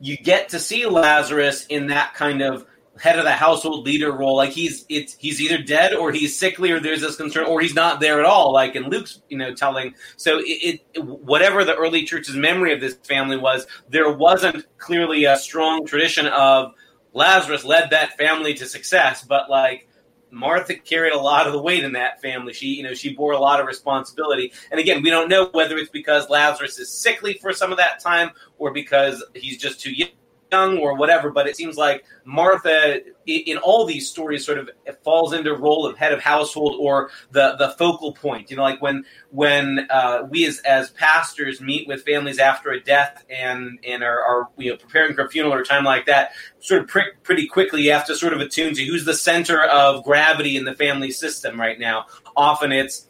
you 0.00 0.16
get 0.16 0.50
to 0.50 0.58
see 0.58 0.86
Lazarus 0.86 1.66
in 1.66 1.88
that 1.88 2.14
kind 2.14 2.42
of 2.42 2.66
head 2.98 3.18
of 3.18 3.24
the 3.24 3.32
household 3.32 3.84
leader 3.84 4.10
role. 4.10 4.36
Like 4.36 4.50
he's 4.50 4.86
it's 4.88 5.16
he's 5.18 5.40
either 5.40 5.62
dead 5.62 5.94
or 5.94 6.12
he's 6.12 6.38
sickly 6.38 6.70
or 6.72 6.80
there's 6.80 7.02
this 7.02 7.16
concern 7.16 7.46
or 7.46 7.60
he's 7.60 7.74
not 7.74 8.00
there 8.00 8.18
at 8.18 8.24
all. 8.26 8.52
Like 8.52 8.74
in 8.74 8.84
Luke's 8.84 9.20
you 9.28 9.36
know 9.36 9.54
telling. 9.54 9.94
So 10.16 10.38
it, 10.38 10.80
it 10.94 11.04
whatever 11.04 11.64
the 11.64 11.74
early 11.74 12.04
church's 12.04 12.36
memory 12.36 12.72
of 12.72 12.80
this 12.80 12.94
family 12.94 13.36
was, 13.36 13.66
there 13.90 14.10
wasn't 14.10 14.64
clearly 14.78 15.24
a 15.24 15.36
strong 15.36 15.86
tradition 15.86 16.26
of 16.26 16.72
Lazarus 17.12 17.64
led 17.64 17.90
that 17.90 18.16
family 18.16 18.54
to 18.54 18.66
success, 18.66 19.22
but 19.22 19.50
like 19.50 19.85
Martha 20.30 20.74
carried 20.74 21.12
a 21.12 21.18
lot 21.18 21.46
of 21.46 21.52
the 21.52 21.60
weight 21.60 21.84
in 21.84 21.92
that 21.92 22.20
family. 22.20 22.52
She, 22.52 22.68
you 22.68 22.82
know, 22.82 22.94
she 22.94 23.14
bore 23.14 23.32
a 23.32 23.38
lot 23.38 23.60
of 23.60 23.66
responsibility. 23.66 24.52
And 24.70 24.80
again, 24.80 25.02
we 25.02 25.10
don't 25.10 25.28
know 25.28 25.46
whether 25.52 25.76
it's 25.76 25.90
because 25.90 26.28
Lazarus 26.28 26.78
is 26.78 26.90
sickly 26.90 27.34
for 27.34 27.52
some 27.52 27.72
of 27.72 27.78
that 27.78 28.00
time 28.00 28.30
or 28.58 28.72
because 28.72 29.24
he's 29.34 29.58
just 29.58 29.80
too 29.80 29.92
young 29.92 30.08
or 30.52 30.96
whatever, 30.96 31.30
but 31.30 31.46
it 31.46 31.56
seems 31.56 31.76
like 31.76 32.04
Martha 32.24 33.00
in 33.26 33.58
all 33.58 33.84
these 33.84 34.08
stories 34.08 34.44
sort 34.44 34.58
of 34.58 34.70
falls 35.02 35.32
into 35.32 35.54
role 35.54 35.86
of 35.86 35.96
head 35.96 36.12
of 36.12 36.20
household 36.20 36.76
or 36.78 37.10
the 37.32 37.56
the 37.58 37.70
focal 37.70 38.12
point. 38.12 38.50
You 38.50 38.56
know, 38.56 38.62
like 38.62 38.80
when 38.80 39.04
when 39.30 39.86
uh, 39.90 40.26
we 40.28 40.46
as 40.46 40.60
as 40.60 40.90
pastors 40.90 41.60
meet 41.60 41.88
with 41.88 42.04
families 42.04 42.38
after 42.38 42.70
a 42.70 42.80
death 42.80 43.24
and 43.28 43.78
and 43.86 44.02
are, 44.02 44.20
are 44.22 44.48
you 44.56 44.70
know 44.70 44.76
preparing 44.76 45.14
for 45.14 45.24
a 45.24 45.28
funeral 45.28 45.54
or 45.54 45.60
a 45.60 45.64
time 45.64 45.84
like 45.84 46.06
that, 46.06 46.32
sort 46.60 46.82
of 46.82 46.88
pretty, 46.88 47.10
pretty 47.22 47.46
quickly 47.46 47.82
you 47.82 47.92
have 47.92 48.06
to 48.06 48.14
sort 48.14 48.32
of 48.32 48.40
attune 48.40 48.74
to 48.74 48.84
who's 48.84 49.04
the 49.04 49.14
center 49.14 49.64
of 49.64 50.04
gravity 50.04 50.56
in 50.56 50.64
the 50.64 50.74
family 50.74 51.10
system 51.10 51.60
right 51.60 51.78
now. 51.78 52.06
Often 52.36 52.72
it's 52.72 53.08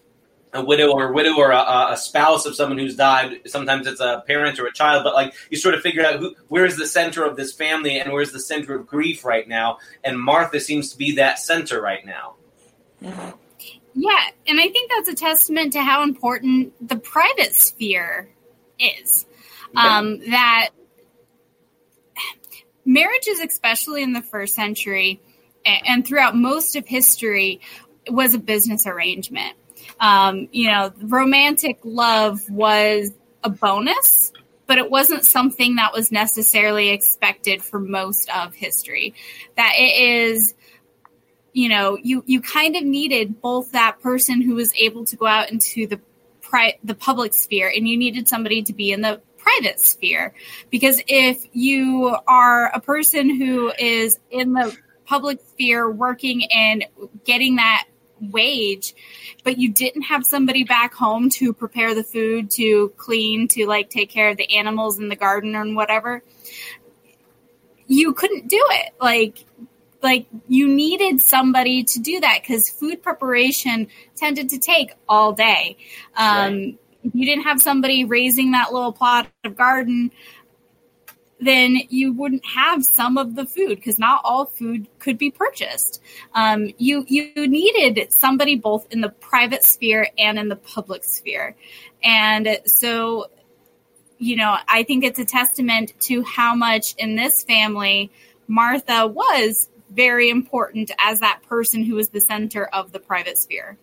a 0.53 0.65
widow 0.65 0.91
or 0.91 1.11
a 1.11 1.13
widow 1.13 1.37
or 1.37 1.51
a, 1.51 1.89
a, 1.93 1.97
spouse 1.97 2.47
of 2.47 2.55
someone 2.55 2.79
who's 2.79 2.97
died. 2.97 3.41
Sometimes 3.47 3.87
it's 3.87 4.01
a 4.01 4.23
parent 4.27 4.59
or 4.59 4.67
a 4.67 4.73
child, 4.73 5.05
but 5.05 5.15
like 5.15 5.35
you 5.51 5.57
sort 5.57 5.75
of 5.75 5.83
figure 5.83 6.05
out 6.05 6.19
who, 6.19 6.35
where's 6.49 6.77
the 6.77 6.87
center 6.87 7.25
of 7.25 7.37
this 7.37 7.53
family 7.53 7.99
and 7.99 8.13
where's 8.13 8.33
the 8.33 8.41
center 8.41 8.75
of 8.75 8.87
grief 8.87 9.25
right 9.25 9.47
now. 9.47 9.79
And 10.03 10.19
Martha 10.19 10.61
seems 10.61 10.91
to 10.93 10.99
be 10.99 11.17
that 11.17 11.39
center 11.39 11.81
right 11.81 12.05
now. 12.05 12.35
Yeah, 13.01 14.21
and 14.47 14.61
I 14.61 14.69
think 14.69 14.91
that's 14.91 15.09
a 15.09 15.15
testament 15.15 15.73
to 15.75 15.83
how 15.83 16.03
important 16.03 16.73
the 16.87 16.97
private 16.97 17.55
sphere 17.55 18.29
is. 18.79 19.27
Um, 19.75 20.21
that 20.31 20.71
marriages, 22.85 23.41
especially 23.41 24.03
in 24.03 24.13
the 24.13 24.23
first 24.23 24.55
century 24.55 25.21
and 25.65 26.07
throughout 26.07 26.37
most 26.37 26.77
of 26.77 26.87
history, 26.87 27.61
was 28.09 28.35
a 28.35 28.39
business 28.39 28.87
arrangement 28.87 29.57
um, 30.01 30.49
you 30.53 30.69
know, 30.69 30.93
romantic 31.03 31.79
love 31.85 32.49
was 32.51 33.11
a 33.43 33.51
bonus, 33.51 34.33
but 34.67 34.79
it 34.79 34.91
wasn't 34.91 35.25
something 35.25 35.77
that 35.77 35.93
was 35.93 36.13
necessarily 36.13 36.91
expected 36.91 37.63
for 37.63 37.79
most 37.79 38.29
of 38.31 38.55
history. 38.55 39.15
That 39.57 39.75
it 39.77 40.33
is, 40.33 40.55
you 41.53 41.69
know, 41.69 41.97
you 42.03 42.23
you 42.27 42.41
kind 42.41 42.77
of 42.77 42.83
needed 42.83 43.41
both 43.41 43.73
that 43.73 44.01
person 44.01 44.43
who 44.43 44.55
was 44.55 44.75
able 44.75 45.05
to 45.07 45.17
go 45.17 45.27
out 45.27 45.51
into 45.51 45.87
the 45.87 46.01
pri- 46.43 46.79
the 46.85 46.95
public 46.95 47.33
sphere, 47.33 47.73
and 47.75 47.89
you 47.89 47.97
needed 47.97 48.29
somebody 48.29 48.63
to 48.65 48.73
be 48.73 48.93
in 48.93 49.01
the 49.01 49.21
private 49.47 49.79
sphere 49.79 50.35
because 50.71 51.01
if 51.07 51.47
you 51.53 52.17
are 52.27 52.67
a 52.75 52.81
person 52.81 53.31
who 53.31 53.73
is 53.79 54.19
in 54.31 54.53
the 54.53 54.77
public 55.05 55.39
sphere 55.53 55.89
working 55.89 56.51
and 56.53 56.85
getting 57.25 57.57
that 57.57 57.85
wage, 58.20 58.94
but 59.44 59.59
you 59.59 59.72
didn't 59.72 60.02
have 60.02 60.24
somebody 60.24 60.64
back 60.64 60.94
home 60.94 61.29
to 61.31 61.52
prepare 61.52 61.94
the 61.94 62.05
food, 62.05 62.50
to 62.52 62.90
clean, 62.96 63.48
to 63.48 63.66
like 63.66 63.90
take 63.90 64.11
care 64.11 64.31
of 64.31 64.37
the 64.37 64.57
animals 64.57 64.98
in 64.98 65.09
the 65.09 65.16
garden 65.16 65.55
and 65.55 65.76
whatever, 65.76 66.22
you 67.87 68.12
couldn't 68.12 68.48
do 68.48 68.62
it. 68.70 68.92
Like, 69.00 69.44
like 70.02 70.26
you 70.48 70.68
needed 70.68 71.20
somebody 71.20 71.85
to 71.85 71.98
do 71.98 72.20
that 72.20 72.40
because 72.42 72.68
food 72.68 73.02
preparation 73.02 73.88
tended 74.14 74.50
to 74.50 74.59
take 74.59 74.92
all 75.09 75.33
day. 75.33 75.76
Um, 76.16 76.55
right. 76.55 76.79
You 77.12 77.24
didn't 77.24 77.44
have 77.44 77.61
somebody 77.61 78.05
raising 78.05 78.50
that 78.52 78.72
little 78.72 78.92
plot 78.92 79.29
of 79.44 79.57
garden 79.57 80.11
then 81.40 81.77
you 81.90 82.12
wouldn't 82.12 82.44
have 82.46 82.85
some 82.85 83.18
of 83.18 83.35
the 83.35 83.44
food 83.44 83.77
because 83.77 83.99
not 83.99 84.20
all 84.25 84.46
food 84.46 84.87
could 84.99 85.18
be 85.18 85.31
purchased. 85.31 86.03
Um, 86.35 86.72
you 86.79 87.05
you 87.09 87.46
needed 87.46 88.12
somebody 88.12 88.57
both 88.57 88.87
in 88.90 89.01
the 89.01 89.11
private 89.11 89.64
sphere 89.64 90.09
and 90.18 90.38
in 90.38 90.49
the 90.49 90.57
public 90.57 91.05
sphere, 91.05 91.55
and 92.03 92.61
so 92.64 93.27
you 94.18 94.37
know 94.37 94.57
I 94.66 94.83
think 94.83 95.05
it's 95.05 95.18
a 95.18 95.25
testament 95.25 95.92
to 96.03 96.22
how 96.22 96.55
much 96.55 96.94
in 96.96 97.16
this 97.16 97.42
family 97.42 98.11
Martha 98.49 99.07
was 99.07 99.68
very 99.90 100.31
important 100.31 100.90
as 100.99 101.20
that 101.20 101.42
person 101.49 101.85
who 101.85 101.94
was 101.94 102.09
the 102.11 102.20
center 102.20 102.64
of 102.66 102.92
the 102.92 102.99
private 102.99 103.38
sphere. 103.38 103.79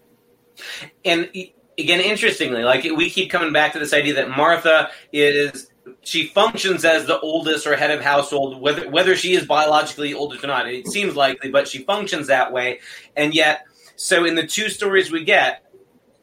And 1.05 1.29
again, 1.77 1.99
interestingly, 2.01 2.63
like 2.63 2.83
we 2.83 3.09
keep 3.09 3.31
coming 3.31 3.53
back 3.53 3.73
to 3.73 3.79
this 3.79 3.93
idea 3.93 4.15
that 4.15 4.29
Martha 4.29 4.89
is 5.11 5.69
she 6.03 6.27
functions 6.27 6.85
as 6.85 7.05
the 7.05 7.19
oldest 7.19 7.65
or 7.65 7.75
head 7.75 7.91
of 7.91 8.01
household, 8.01 8.61
whether 8.61 8.89
whether 8.89 9.15
she 9.15 9.33
is 9.33 9.45
biologically 9.45 10.13
oldest 10.13 10.43
or 10.43 10.47
not. 10.47 10.69
It 10.69 10.87
seems 10.87 11.15
likely, 11.15 11.49
but 11.49 11.67
she 11.67 11.79
functions 11.79 12.27
that 12.27 12.51
way. 12.51 12.79
And 13.15 13.33
yet, 13.33 13.65
so 13.95 14.25
in 14.25 14.35
the 14.35 14.45
two 14.45 14.69
stories 14.69 15.11
we 15.11 15.23
get, 15.23 15.63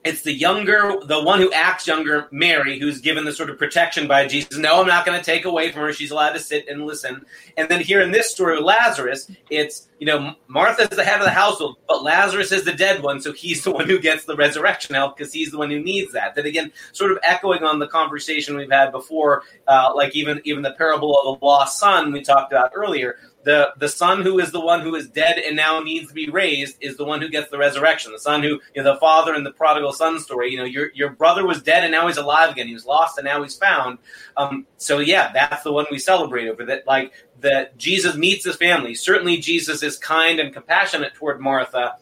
it's 0.02 0.22
the 0.22 0.32
younger, 0.32 0.94
the 1.04 1.22
one 1.22 1.40
who 1.40 1.52
acts 1.52 1.86
younger, 1.86 2.26
Mary, 2.30 2.78
who's 2.78 3.00
given 3.00 3.24
the 3.24 3.32
sort 3.32 3.50
of 3.50 3.58
protection 3.58 4.08
by 4.08 4.26
Jesus. 4.26 4.56
No, 4.56 4.80
I'm 4.80 4.86
not 4.86 5.04
going 5.04 5.18
to 5.18 5.24
take 5.24 5.44
away 5.44 5.70
from 5.70 5.82
her. 5.82 5.92
She's 5.92 6.10
allowed 6.10 6.32
to 6.32 6.40
sit 6.40 6.68
and 6.68 6.86
listen. 6.86 7.26
And 7.58 7.68
then 7.68 7.80
here 7.80 8.00
in 8.00 8.10
this 8.10 8.30
story 8.30 8.56
with 8.56 8.64
Lazarus, 8.64 9.30
it's, 9.50 9.88
you 9.98 10.06
know, 10.06 10.34
Martha's 10.48 10.88
the 10.88 11.04
head 11.04 11.18
of 11.18 11.26
the 11.26 11.30
household, 11.30 11.76
but 11.86 12.02
Lazarus 12.02 12.50
is 12.50 12.64
the 12.64 12.72
dead 12.72 13.02
one, 13.02 13.20
so 13.20 13.32
he's 13.32 13.62
the 13.62 13.72
one 13.72 13.86
who 13.86 13.98
gets 13.98 14.24
the 14.24 14.36
resurrection 14.36 14.94
help 14.94 15.18
because 15.18 15.34
he's 15.34 15.50
the 15.50 15.58
one 15.58 15.70
who 15.70 15.80
needs 15.80 16.12
that. 16.12 16.34
Then 16.34 16.46
again, 16.46 16.72
sort 16.92 17.12
of 17.12 17.18
echoing 17.22 17.62
on 17.62 17.78
the 17.78 17.86
conversation 17.86 18.56
we've 18.56 18.70
had 18.70 18.92
before, 18.92 19.42
uh, 19.68 19.92
like 19.94 20.16
even 20.16 20.40
even 20.44 20.62
the 20.62 20.72
parable 20.72 21.18
of 21.18 21.38
the 21.38 21.44
lost 21.44 21.78
son 21.78 22.10
we 22.10 22.22
talked 22.22 22.52
about 22.52 22.70
earlier 22.74 23.18
the 23.42 23.70
the 23.78 23.88
son 23.88 24.22
who 24.22 24.38
is 24.38 24.52
the 24.52 24.60
one 24.60 24.82
who 24.82 24.94
is 24.94 25.08
dead 25.08 25.38
and 25.38 25.56
now 25.56 25.80
needs 25.80 26.08
to 26.08 26.14
be 26.14 26.28
raised 26.28 26.76
is 26.80 26.96
the 26.96 27.04
one 27.04 27.20
who 27.20 27.28
gets 27.28 27.50
the 27.50 27.58
resurrection. 27.58 28.12
The 28.12 28.18
son 28.18 28.42
who 28.42 28.60
you 28.74 28.82
know, 28.82 28.94
the 28.94 29.00
father 29.00 29.34
in 29.34 29.44
the 29.44 29.52
prodigal 29.52 29.92
son 29.92 30.20
story. 30.20 30.50
You 30.50 30.58
know, 30.58 30.64
your 30.64 30.90
your 30.94 31.10
brother 31.10 31.46
was 31.46 31.62
dead 31.62 31.82
and 31.82 31.92
now 31.92 32.06
he's 32.06 32.18
alive 32.18 32.50
again. 32.50 32.66
He 32.66 32.74
was 32.74 32.84
lost 32.84 33.18
and 33.18 33.24
now 33.24 33.42
he's 33.42 33.56
found. 33.56 33.98
Um, 34.36 34.66
so 34.76 34.98
yeah, 34.98 35.32
that's 35.32 35.62
the 35.62 35.72
one 35.72 35.86
we 35.90 35.98
celebrate 35.98 36.48
over 36.48 36.64
that. 36.66 36.86
Like 36.86 37.12
that 37.40 37.76
Jesus 37.78 38.16
meets 38.16 38.44
his 38.44 38.56
family. 38.56 38.94
Certainly, 38.94 39.38
Jesus 39.38 39.82
is 39.82 39.96
kind 39.96 40.38
and 40.38 40.52
compassionate 40.52 41.14
toward 41.14 41.40
Martha, 41.40 41.96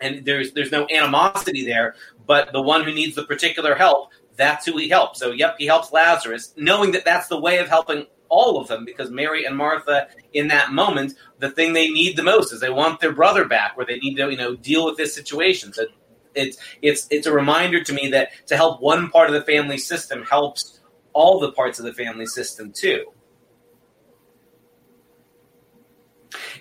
and 0.00 0.24
there's 0.24 0.52
there's 0.52 0.72
no 0.72 0.86
animosity 0.90 1.64
there. 1.64 1.94
But 2.26 2.52
the 2.52 2.62
one 2.62 2.84
who 2.84 2.92
needs 2.92 3.14
the 3.14 3.24
particular 3.24 3.74
help, 3.74 4.10
that's 4.36 4.66
who 4.66 4.76
he 4.76 4.88
helps. 4.88 5.20
So, 5.20 5.30
yep, 5.30 5.56
he 5.58 5.66
helps 5.66 5.92
Lazarus, 5.92 6.54
knowing 6.56 6.92
that 6.92 7.04
that's 7.04 7.28
the 7.28 7.38
way 7.38 7.58
of 7.58 7.68
helping 7.68 8.06
all 8.28 8.60
of 8.60 8.68
them 8.68 8.84
because 8.84 9.10
Mary 9.10 9.44
and 9.44 9.56
Martha 9.56 10.08
in 10.32 10.48
that 10.48 10.72
moment 10.72 11.14
the 11.38 11.50
thing 11.50 11.72
they 11.72 11.88
need 11.88 12.16
the 12.16 12.22
most 12.22 12.52
is 12.52 12.60
they 12.60 12.70
want 12.70 13.00
their 13.00 13.12
brother 13.12 13.44
back 13.44 13.76
where 13.76 13.86
they 13.86 13.98
need 13.98 14.16
to 14.16 14.30
you 14.30 14.36
know 14.36 14.56
deal 14.56 14.84
with 14.84 14.96
this 14.96 15.14
situation. 15.14 15.72
So 15.72 15.86
it's 16.34 16.58
it's 16.82 17.06
it's 17.10 17.26
a 17.26 17.32
reminder 17.32 17.82
to 17.82 17.92
me 17.92 18.10
that 18.10 18.30
to 18.46 18.56
help 18.56 18.80
one 18.80 19.10
part 19.10 19.28
of 19.28 19.34
the 19.34 19.42
family 19.42 19.78
system 19.78 20.22
helps 20.22 20.80
all 21.12 21.38
the 21.38 21.52
parts 21.52 21.78
of 21.78 21.84
the 21.84 21.92
family 21.92 22.26
system 22.26 22.72
too. 22.72 23.04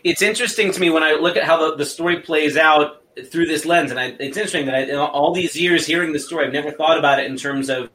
It's 0.04 0.21
interesting 0.21 0.71
to 0.71 0.80
me 0.80 0.89
when 0.89 1.04
I 1.04 1.13
look 1.13 1.38
at 1.38 1.43
how 1.43 1.71
the, 1.71 1.78
the 1.78 1.86
story 1.86 2.19
plays 2.19 2.58
out 2.58 3.04
through 3.32 3.47
this 3.47 3.65
lens, 3.65 3.89
and 3.89 3.99
I, 3.99 4.08
it's 4.19 4.38
interesting 4.38 4.65
that 4.65 4.76
I, 4.76 4.80
in 4.82 4.95
all 4.95 5.34
these 5.34 5.56
years 5.56 5.86
hearing 5.86 6.13
the 6.13 6.19
story, 6.19 6.45
I've 6.45 6.54
never 6.54 6.71
thought 6.71 6.97
about 6.97 7.19
it 7.19 7.26
in 7.26 7.38
terms 7.38 7.69
of 7.69 7.89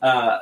uh, 0.00 0.38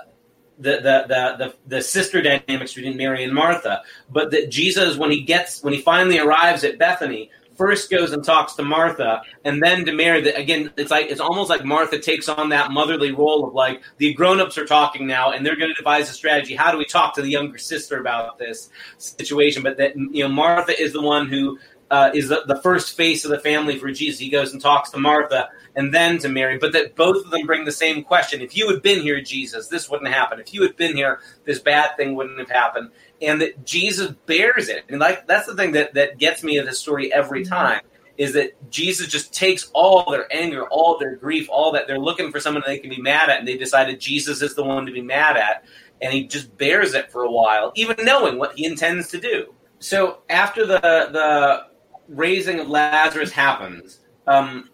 the, 0.58 0.72
the 0.76 1.04
the 1.08 1.36
the 1.38 1.54
the 1.66 1.82
sister 1.82 2.22
dynamics 2.22 2.74
between 2.74 2.96
Mary 2.96 3.24
and 3.24 3.32
Martha, 3.32 3.82
but 4.10 4.30
that 4.30 4.50
Jesus, 4.50 4.96
when 4.96 5.10
he 5.10 5.22
gets 5.22 5.62
when 5.62 5.74
he 5.74 5.80
finally 5.80 6.18
arrives 6.18 6.64
at 6.64 6.78
Bethany, 6.78 7.30
first 7.56 7.90
goes 7.90 8.12
and 8.12 8.24
talks 8.24 8.54
to 8.54 8.62
Martha, 8.62 9.22
and 9.44 9.62
then 9.62 9.84
to 9.84 9.92
Mary. 9.92 10.20
That 10.22 10.38
again, 10.38 10.70
it's 10.76 10.90
like 10.90 11.06
it's 11.06 11.20
almost 11.20 11.50
like 11.50 11.64
Martha 11.64 11.98
takes 11.98 12.28
on 12.28 12.50
that 12.50 12.70
motherly 12.70 13.12
role 13.12 13.46
of 13.46 13.54
like 13.54 13.82
the 13.98 14.14
grown-ups 14.14 14.56
are 14.58 14.66
talking 14.66 15.06
now, 15.06 15.32
and 15.32 15.44
they're 15.44 15.56
going 15.56 15.70
to 15.70 15.74
devise 15.74 16.08
a 16.10 16.12
strategy. 16.12 16.54
How 16.54 16.70
do 16.72 16.78
we 16.78 16.84
talk 16.84 17.14
to 17.14 17.22
the 17.22 17.30
younger 17.30 17.58
sister 17.58 18.00
about 18.00 18.38
this 18.38 18.70
situation? 18.98 19.62
But 19.62 19.76
that 19.78 19.96
you 19.96 20.24
know, 20.24 20.28
Martha 20.28 20.80
is 20.80 20.92
the 20.92 21.02
one 21.02 21.28
who 21.28 21.58
uh, 21.90 22.10
is 22.14 22.28
the, 22.28 22.42
the, 22.46 22.60
first 22.62 22.96
face 22.96 23.24
of 23.24 23.30
the 23.30 23.38
family 23.38 23.78
for 23.78 23.90
Jesus. 23.92 24.18
He 24.18 24.28
goes 24.28 24.52
and 24.52 24.60
talks 24.60 24.90
to 24.90 24.98
Martha 24.98 25.50
and 25.76 25.94
then 25.94 26.18
to 26.18 26.28
Mary, 26.28 26.58
but 26.58 26.72
that 26.72 26.96
both 26.96 27.24
of 27.24 27.30
them 27.30 27.46
bring 27.46 27.64
the 27.64 27.72
same 27.72 28.02
question. 28.02 28.40
If 28.40 28.56
you 28.56 28.68
had 28.68 28.82
been 28.82 29.02
here, 29.02 29.20
Jesus, 29.20 29.68
this 29.68 29.88
wouldn't 29.88 30.12
happen. 30.12 30.40
If 30.40 30.52
you 30.52 30.62
had 30.62 30.76
been 30.76 30.96
here, 30.96 31.20
this 31.44 31.60
bad 31.60 31.96
thing 31.96 32.16
wouldn't 32.16 32.38
have 32.38 32.50
happened. 32.50 32.90
And 33.22 33.40
that 33.40 33.64
Jesus 33.64 34.12
bears 34.26 34.68
it. 34.68 34.84
And 34.88 34.98
like 34.98 35.26
that's 35.26 35.46
the 35.46 35.54
thing 35.54 35.72
that, 35.72 35.94
that 35.94 36.18
gets 36.18 36.42
me 36.42 36.58
in 36.58 36.66
this 36.66 36.80
story 36.80 37.12
every 37.12 37.42
mm-hmm. 37.42 37.54
time 37.54 37.80
is 38.18 38.32
that 38.32 38.70
Jesus 38.70 39.08
just 39.08 39.32
takes 39.32 39.70
all 39.74 40.10
their 40.10 40.26
anger, 40.34 40.66
all 40.68 40.98
their 40.98 41.16
grief, 41.16 41.48
all 41.50 41.72
that 41.72 41.86
they're 41.86 41.98
looking 41.98 42.32
for 42.32 42.40
someone 42.40 42.62
they 42.66 42.78
can 42.78 42.90
be 42.90 43.00
mad 43.00 43.28
at, 43.28 43.38
and 43.38 43.46
they 43.46 43.58
decided 43.58 44.00
Jesus 44.00 44.40
is 44.40 44.54
the 44.54 44.64
one 44.64 44.86
to 44.86 44.92
be 44.92 45.02
mad 45.02 45.36
at, 45.36 45.64
and 46.00 46.14
he 46.14 46.26
just 46.26 46.56
bears 46.56 46.94
it 46.94 47.12
for 47.12 47.24
a 47.24 47.30
while, 47.30 47.72
even 47.74 47.96
knowing 48.04 48.38
what 48.38 48.56
he 48.56 48.64
intends 48.64 49.08
to 49.08 49.20
do. 49.20 49.54
So 49.78 50.22
after 50.30 50.66
the 50.66 50.80
the 50.80 51.66
raising 52.08 52.60
of 52.60 52.68
Lazarus 52.68 53.32
happens, 53.32 54.00
um, 54.26 54.70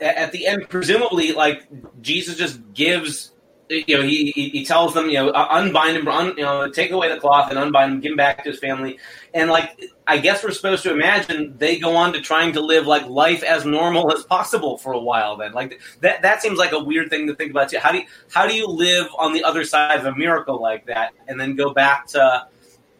at 0.00 0.32
the 0.32 0.46
end, 0.46 0.68
presumably, 0.68 1.32
like 1.32 1.66
Jesus 2.02 2.36
just 2.36 2.60
gives, 2.74 3.32
you 3.68 3.96
know, 3.96 4.02
he, 4.02 4.30
he 4.32 4.64
tells 4.64 4.92
them, 4.92 5.08
you 5.08 5.14
know, 5.14 5.32
unbind 5.32 5.96
him, 5.96 6.06
un, 6.08 6.34
you 6.36 6.42
know, 6.42 6.70
take 6.70 6.90
away 6.90 7.08
the 7.08 7.18
cloth 7.18 7.50
and 7.50 7.58
unbind 7.58 7.92
him, 7.92 8.00
give 8.00 8.10
him 8.10 8.16
back 8.16 8.44
to 8.44 8.50
his 8.50 8.58
family, 8.58 8.98
and 9.32 9.48
like 9.48 9.80
I 10.06 10.18
guess 10.18 10.42
we're 10.44 10.50
supposed 10.50 10.82
to 10.82 10.92
imagine 10.92 11.56
they 11.56 11.78
go 11.78 11.94
on 11.96 12.12
to 12.12 12.20
trying 12.20 12.52
to 12.54 12.60
live 12.60 12.86
like 12.86 13.06
life 13.06 13.42
as 13.42 13.64
normal 13.64 14.12
as 14.12 14.24
possible 14.24 14.76
for 14.76 14.92
a 14.92 15.00
while. 15.00 15.36
Then, 15.36 15.52
like 15.52 15.80
that, 16.00 16.20
that 16.22 16.42
seems 16.42 16.58
like 16.58 16.72
a 16.72 16.82
weird 16.82 17.10
thing 17.10 17.26
to 17.28 17.34
think 17.34 17.52
about 17.52 17.70
too. 17.70 17.78
How 17.78 17.92
do 17.92 17.98
you, 17.98 18.04
how 18.30 18.46
do 18.46 18.54
you 18.54 18.66
live 18.66 19.06
on 19.18 19.32
the 19.32 19.44
other 19.44 19.64
side 19.64 19.98
of 19.98 20.06
a 20.06 20.14
miracle 20.14 20.60
like 20.60 20.84
that 20.86 21.14
and 21.28 21.40
then 21.40 21.54
go 21.54 21.72
back 21.72 22.06
to 22.08 22.48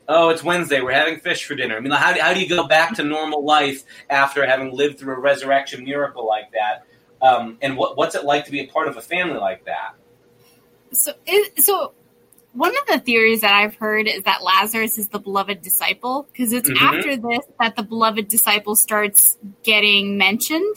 oh, 0.09 0.31
it's 0.31 0.43
Wednesday, 0.43 0.81
we're 0.81 0.93
having 0.93 1.21
fish 1.21 1.45
for 1.45 1.55
dinner. 1.55 1.77
I 1.77 1.81
mean, 1.81 1.93
how, 1.93 2.19
how 2.21 2.35
do 2.35 2.41
you 2.41 2.49
go 2.49 2.67
back 2.67 2.95
to 2.97 3.05
normal 3.05 3.45
life 3.45 3.85
after 4.09 4.47
having 4.47 4.73
lived 4.73 4.99
through 4.99 5.15
a 5.15 5.21
resurrection 5.21 5.85
miracle 5.85 6.27
like 6.27 6.51
that? 6.53 6.85
Um, 7.23 7.59
and 7.63 7.77
what, 7.77 7.97
what's 7.97 8.15
it 8.15 8.25
like 8.25 8.47
to 8.47 8.51
be 8.51 8.61
a 8.61 8.67
part 8.67 8.89
of 8.89 8.97
a 8.97 9.01
family 9.03 9.39
like 9.39 9.65
that? 9.67 9.95
So, 10.93 11.13
it, 11.27 11.63
so 11.63 11.93
one 12.53 12.73
of 12.77 12.87
the 12.89 12.99
theories 12.99 13.43
that 13.43 13.55
I've 13.55 13.77
heard 13.77 14.09
is 14.09 14.25
that 14.25 14.43
Lazarus 14.43 14.99
is 14.99 15.09
the 15.09 15.21
beloved 15.21 15.63
disciple 15.63 16.27
because 16.33 16.53
it's 16.53 16.69
Mhm. 16.69 16.81
after 16.81 17.17
this 17.17 17.45
that 17.61 17.77
the 17.77 17.83
beloved 17.83 18.29
disciple 18.29 18.75
starts 18.75 19.39
getting 19.63 20.19
mentioned. 20.19 20.77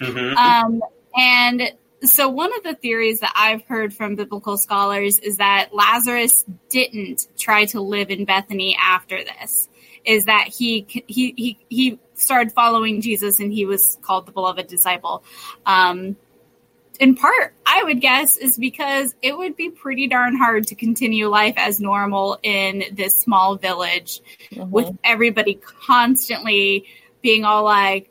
Mm-hmm. 0.00 0.36
Um, 0.36 0.82
and 1.16 1.72
so, 2.08 2.28
one 2.28 2.54
of 2.56 2.62
the 2.62 2.74
theories 2.74 3.20
that 3.20 3.32
I've 3.36 3.62
heard 3.64 3.94
from 3.94 4.16
biblical 4.16 4.56
scholars 4.56 5.18
is 5.18 5.38
that 5.38 5.70
Lazarus 5.72 6.44
didn't 6.70 7.26
try 7.38 7.66
to 7.66 7.80
live 7.80 8.10
in 8.10 8.24
Bethany 8.24 8.76
after 8.80 9.18
this. 9.22 9.68
Is 10.04 10.26
that 10.26 10.48
he 10.48 10.86
he 11.06 11.34
he 11.36 11.58
he 11.68 11.98
started 12.14 12.52
following 12.52 13.00
Jesus 13.00 13.40
and 13.40 13.52
he 13.52 13.64
was 13.64 13.98
called 14.02 14.26
the 14.26 14.32
beloved 14.32 14.66
disciple. 14.66 15.24
Um, 15.64 16.16
in 17.00 17.16
part, 17.16 17.54
I 17.66 17.82
would 17.82 18.00
guess, 18.00 18.36
is 18.36 18.56
because 18.56 19.14
it 19.20 19.36
would 19.36 19.56
be 19.56 19.70
pretty 19.70 20.06
darn 20.06 20.36
hard 20.36 20.68
to 20.68 20.74
continue 20.74 21.28
life 21.28 21.54
as 21.56 21.80
normal 21.80 22.38
in 22.42 22.84
this 22.92 23.18
small 23.18 23.56
village 23.56 24.20
with 24.54 24.96
everybody 25.02 25.54
constantly 25.54 26.86
being 27.20 27.44
all 27.44 27.64
like, 27.64 28.10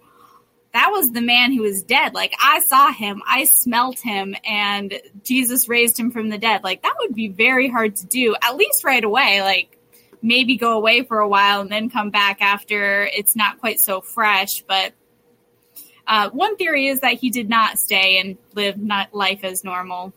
that 0.73 0.89
was 0.91 1.11
the 1.11 1.21
man 1.21 1.53
who 1.53 1.61
was 1.61 1.83
dead. 1.83 2.13
Like, 2.13 2.33
I 2.41 2.61
saw 2.61 2.91
him, 2.91 3.21
I 3.27 3.43
smelt 3.43 3.99
him, 3.99 4.35
and 4.43 4.99
Jesus 5.23 5.69
raised 5.69 5.99
him 5.99 6.11
from 6.11 6.29
the 6.29 6.37
dead. 6.39 6.63
Like, 6.63 6.81
that 6.81 6.95
would 6.99 7.13
be 7.13 7.27
very 7.27 7.69
hard 7.69 7.95
to 7.97 8.07
do, 8.07 8.35
at 8.41 8.55
least 8.55 8.83
right 8.83 9.03
away. 9.03 9.41
Like, 9.41 9.77
maybe 10.23 10.57
go 10.57 10.75
away 10.75 11.03
for 11.03 11.19
a 11.19 11.27
while 11.27 11.61
and 11.61 11.69
then 11.69 11.89
come 11.89 12.09
back 12.09 12.41
after 12.41 13.03
it's 13.05 13.35
not 13.35 13.59
quite 13.59 13.79
so 13.79 14.01
fresh. 14.01 14.61
But 14.61 14.93
uh, 16.07 16.29
one 16.31 16.55
theory 16.57 16.87
is 16.87 17.01
that 17.01 17.13
he 17.13 17.29
did 17.29 17.49
not 17.49 17.77
stay 17.77 18.19
and 18.19 18.37
live 18.55 18.77
not 18.77 19.13
life 19.13 19.43
as 19.43 19.63
normal. 19.63 20.13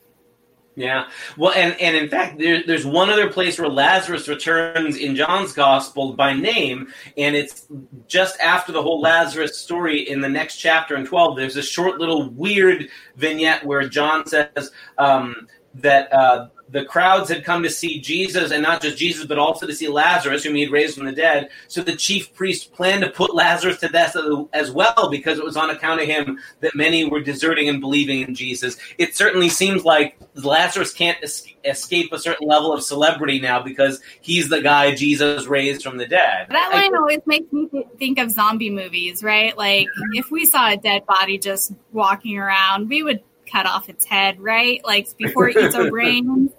Yeah. 0.76 1.08
Well, 1.38 1.52
and, 1.52 1.74
and 1.80 1.96
in 1.96 2.10
fact, 2.10 2.38
there, 2.38 2.62
there's 2.64 2.84
one 2.84 3.08
other 3.08 3.30
place 3.30 3.58
where 3.58 3.68
Lazarus 3.68 4.28
returns 4.28 4.98
in 4.98 5.16
John's 5.16 5.54
gospel 5.54 6.12
by 6.12 6.34
name, 6.34 6.92
and 7.16 7.34
it's 7.34 7.66
just 8.08 8.38
after 8.40 8.72
the 8.72 8.82
whole 8.82 9.00
Lazarus 9.00 9.56
story 9.56 10.02
in 10.02 10.20
the 10.20 10.28
next 10.28 10.58
chapter 10.58 10.94
in 10.94 11.06
12. 11.06 11.38
There's 11.38 11.56
a 11.56 11.62
short 11.62 11.98
little 11.98 12.28
weird 12.28 12.90
vignette 13.16 13.64
where 13.64 13.88
John 13.88 14.26
says 14.26 14.70
um, 14.98 15.48
that 15.76 16.12
uh, 16.12 16.48
the 16.68 16.84
crowds 16.84 17.28
had 17.28 17.44
come 17.44 17.62
to 17.62 17.70
see 17.70 18.00
Jesus, 18.00 18.50
and 18.50 18.62
not 18.62 18.82
just 18.82 18.96
Jesus, 18.96 19.24
but 19.24 19.38
also 19.38 19.66
to 19.66 19.74
see 19.74 19.88
Lazarus, 19.88 20.42
whom 20.42 20.56
he 20.56 20.62
had 20.62 20.72
raised 20.72 20.96
from 20.96 21.06
the 21.06 21.12
dead. 21.12 21.48
So 21.68 21.80
the 21.80 21.94
chief 21.94 22.34
priest 22.34 22.72
planned 22.72 23.04
to 23.04 23.10
put 23.10 23.34
Lazarus 23.34 23.78
to 23.80 23.88
death 23.88 24.16
as 24.52 24.70
well, 24.72 25.08
because 25.10 25.38
it 25.38 25.44
was 25.44 25.56
on 25.56 25.70
account 25.70 26.00
of 26.00 26.08
him 26.08 26.40
that 26.60 26.74
many 26.74 27.04
were 27.04 27.20
deserting 27.20 27.68
and 27.68 27.80
believing 27.80 28.22
in 28.22 28.34
Jesus. 28.34 28.76
It 28.98 29.14
certainly 29.14 29.48
seems 29.48 29.84
like 29.84 30.18
Lazarus 30.34 30.92
can't 30.92 31.18
escape 31.64 32.12
a 32.12 32.18
certain 32.18 32.48
level 32.48 32.72
of 32.72 32.82
celebrity 32.82 33.40
now 33.40 33.62
because 33.62 34.00
he's 34.20 34.48
the 34.48 34.60
guy 34.60 34.94
Jesus 34.94 35.46
raised 35.46 35.82
from 35.82 35.98
the 35.98 36.06
dead. 36.06 36.48
That 36.50 36.70
I- 36.72 36.80
line 36.80 36.96
always 36.96 37.20
makes 37.26 37.52
me 37.52 37.68
think 37.98 38.18
of 38.18 38.30
zombie 38.30 38.70
movies, 38.70 39.22
right? 39.22 39.56
Like, 39.56 39.86
if 40.14 40.30
we 40.30 40.44
saw 40.44 40.70
a 40.70 40.76
dead 40.76 41.06
body 41.06 41.38
just 41.38 41.72
walking 41.92 42.38
around, 42.38 42.88
we 42.88 43.02
would 43.02 43.20
cut 43.50 43.66
off 43.66 43.88
its 43.88 44.04
head, 44.04 44.40
right? 44.40 44.84
Like, 44.84 45.16
before 45.16 45.48
it 45.48 45.56
eats 45.56 45.74
our 45.74 45.90
brains. 45.90 46.50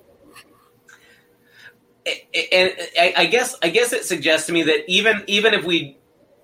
And 2.51 2.73
I, 2.99 3.13
I 3.17 3.25
guess 3.25 3.55
I 3.61 3.69
guess 3.69 3.93
it 3.93 4.05
suggests 4.05 4.47
to 4.47 4.53
me 4.53 4.63
that 4.63 4.89
even 4.89 5.23
even 5.27 5.53
if 5.53 5.63
we 5.63 5.97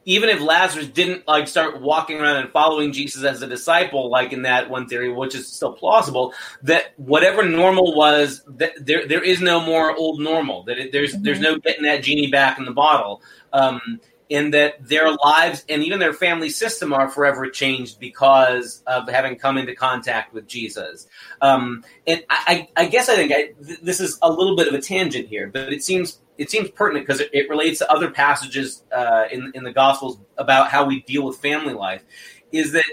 even 0.05 0.29
if 0.29 0.41
Lazarus 0.41 0.87
didn't 0.87 1.27
like 1.27 1.47
start 1.47 1.81
walking 1.81 2.19
around 2.19 2.37
and 2.37 2.51
following 2.51 2.91
Jesus 2.91 3.23
as 3.23 3.41
a 3.41 3.47
disciple, 3.47 4.09
like 4.09 4.33
in 4.33 4.41
that 4.41 4.69
one 4.69 4.87
theory, 4.87 5.11
which 5.11 5.35
is 5.35 5.47
still 5.47 5.73
plausible, 5.73 6.33
that 6.61 6.93
whatever 6.97 7.43
normal 7.43 7.95
was, 7.95 8.41
that 8.47 8.73
there 8.85 9.07
there 9.07 9.23
is 9.23 9.41
no 9.41 9.59
more 9.59 9.95
old 9.95 10.19
normal. 10.19 10.63
That 10.63 10.77
it, 10.77 10.91
there's 10.91 11.13
there's 11.13 11.39
no 11.39 11.57
getting 11.57 11.83
that 11.83 12.03
genie 12.03 12.27
back 12.27 12.57
in 12.57 12.65
the 12.65 12.71
bottle. 12.71 13.21
Um, 13.53 13.99
and 14.29 14.53
that 14.53 14.87
their 14.87 15.11
lives 15.11 15.65
and 15.69 15.83
even 15.83 15.99
their 15.99 16.13
family 16.13 16.49
system 16.49 16.93
are 16.93 17.09
forever 17.09 17.49
changed 17.49 17.99
because 17.99 18.81
of 18.87 19.07
having 19.09 19.35
come 19.37 19.57
into 19.57 19.75
contact 19.75 20.33
with 20.33 20.47
Jesus. 20.47 21.07
Um, 21.41 21.83
and 22.07 22.23
I, 22.29 22.67
I, 22.75 22.85
guess 22.85 23.09
I 23.09 23.15
think 23.15 23.31
I, 23.31 23.53
th- 23.65 23.81
this 23.81 23.99
is 23.99 24.17
a 24.21 24.31
little 24.31 24.55
bit 24.55 24.67
of 24.67 24.73
a 24.73 24.81
tangent 24.81 25.27
here, 25.27 25.47
but 25.47 25.73
it 25.73 25.83
seems 25.83 26.19
it 26.37 26.49
seems 26.49 26.69
pertinent 26.71 27.05
because 27.05 27.21
it, 27.21 27.29
it 27.31 27.49
relates 27.49 27.79
to 27.79 27.91
other 27.91 28.09
passages 28.09 28.83
uh, 28.91 29.25
in 29.31 29.51
in 29.53 29.63
the 29.63 29.73
Gospels 29.73 30.17
about 30.37 30.69
how 30.69 30.85
we 30.85 31.01
deal 31.01 31.23
with 31.23 31.37
family 31.37 31.73
life. 31.73 32.03
Is 32.51 32.71
that 32.73 32.85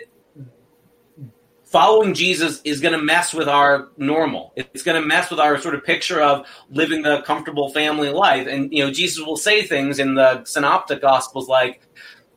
following 1.71 2.15
Jesus 2.15 2.61
is 2.65 2.81
going 2.81 2.99
to 2.99 3.03
mess 3.03 3.33
with 3.33 3.49
our 3.49 3.91
normal. 3.97 4.53
It's 4.57 4.83
going 4.83 5.01
to 5.01 5.07
mess 5.07 5.31
with 5.31 5.39
our 5.39 5.57
sort 5.61 5.77
of 5.77 5.85
picture 5.85 6.21
of 6.21 6.47
living 6.69 7.03
the 7.03 7.23
comfortable 7.23 7.71
family 7.71 8.11
life. 8.11 8.49
And 8.49 8.73
you 8.73 8.85
know, 8.85 8.91
Jesus 8.91 9.25
will 9.25 9.37
say 9.37 9.63
things 9.63 10.01
in 10.01 10.17
the 10.17 10.45
synoptic 10.45 11.01
gospels 11.01 11.49
like, 11.49 11.83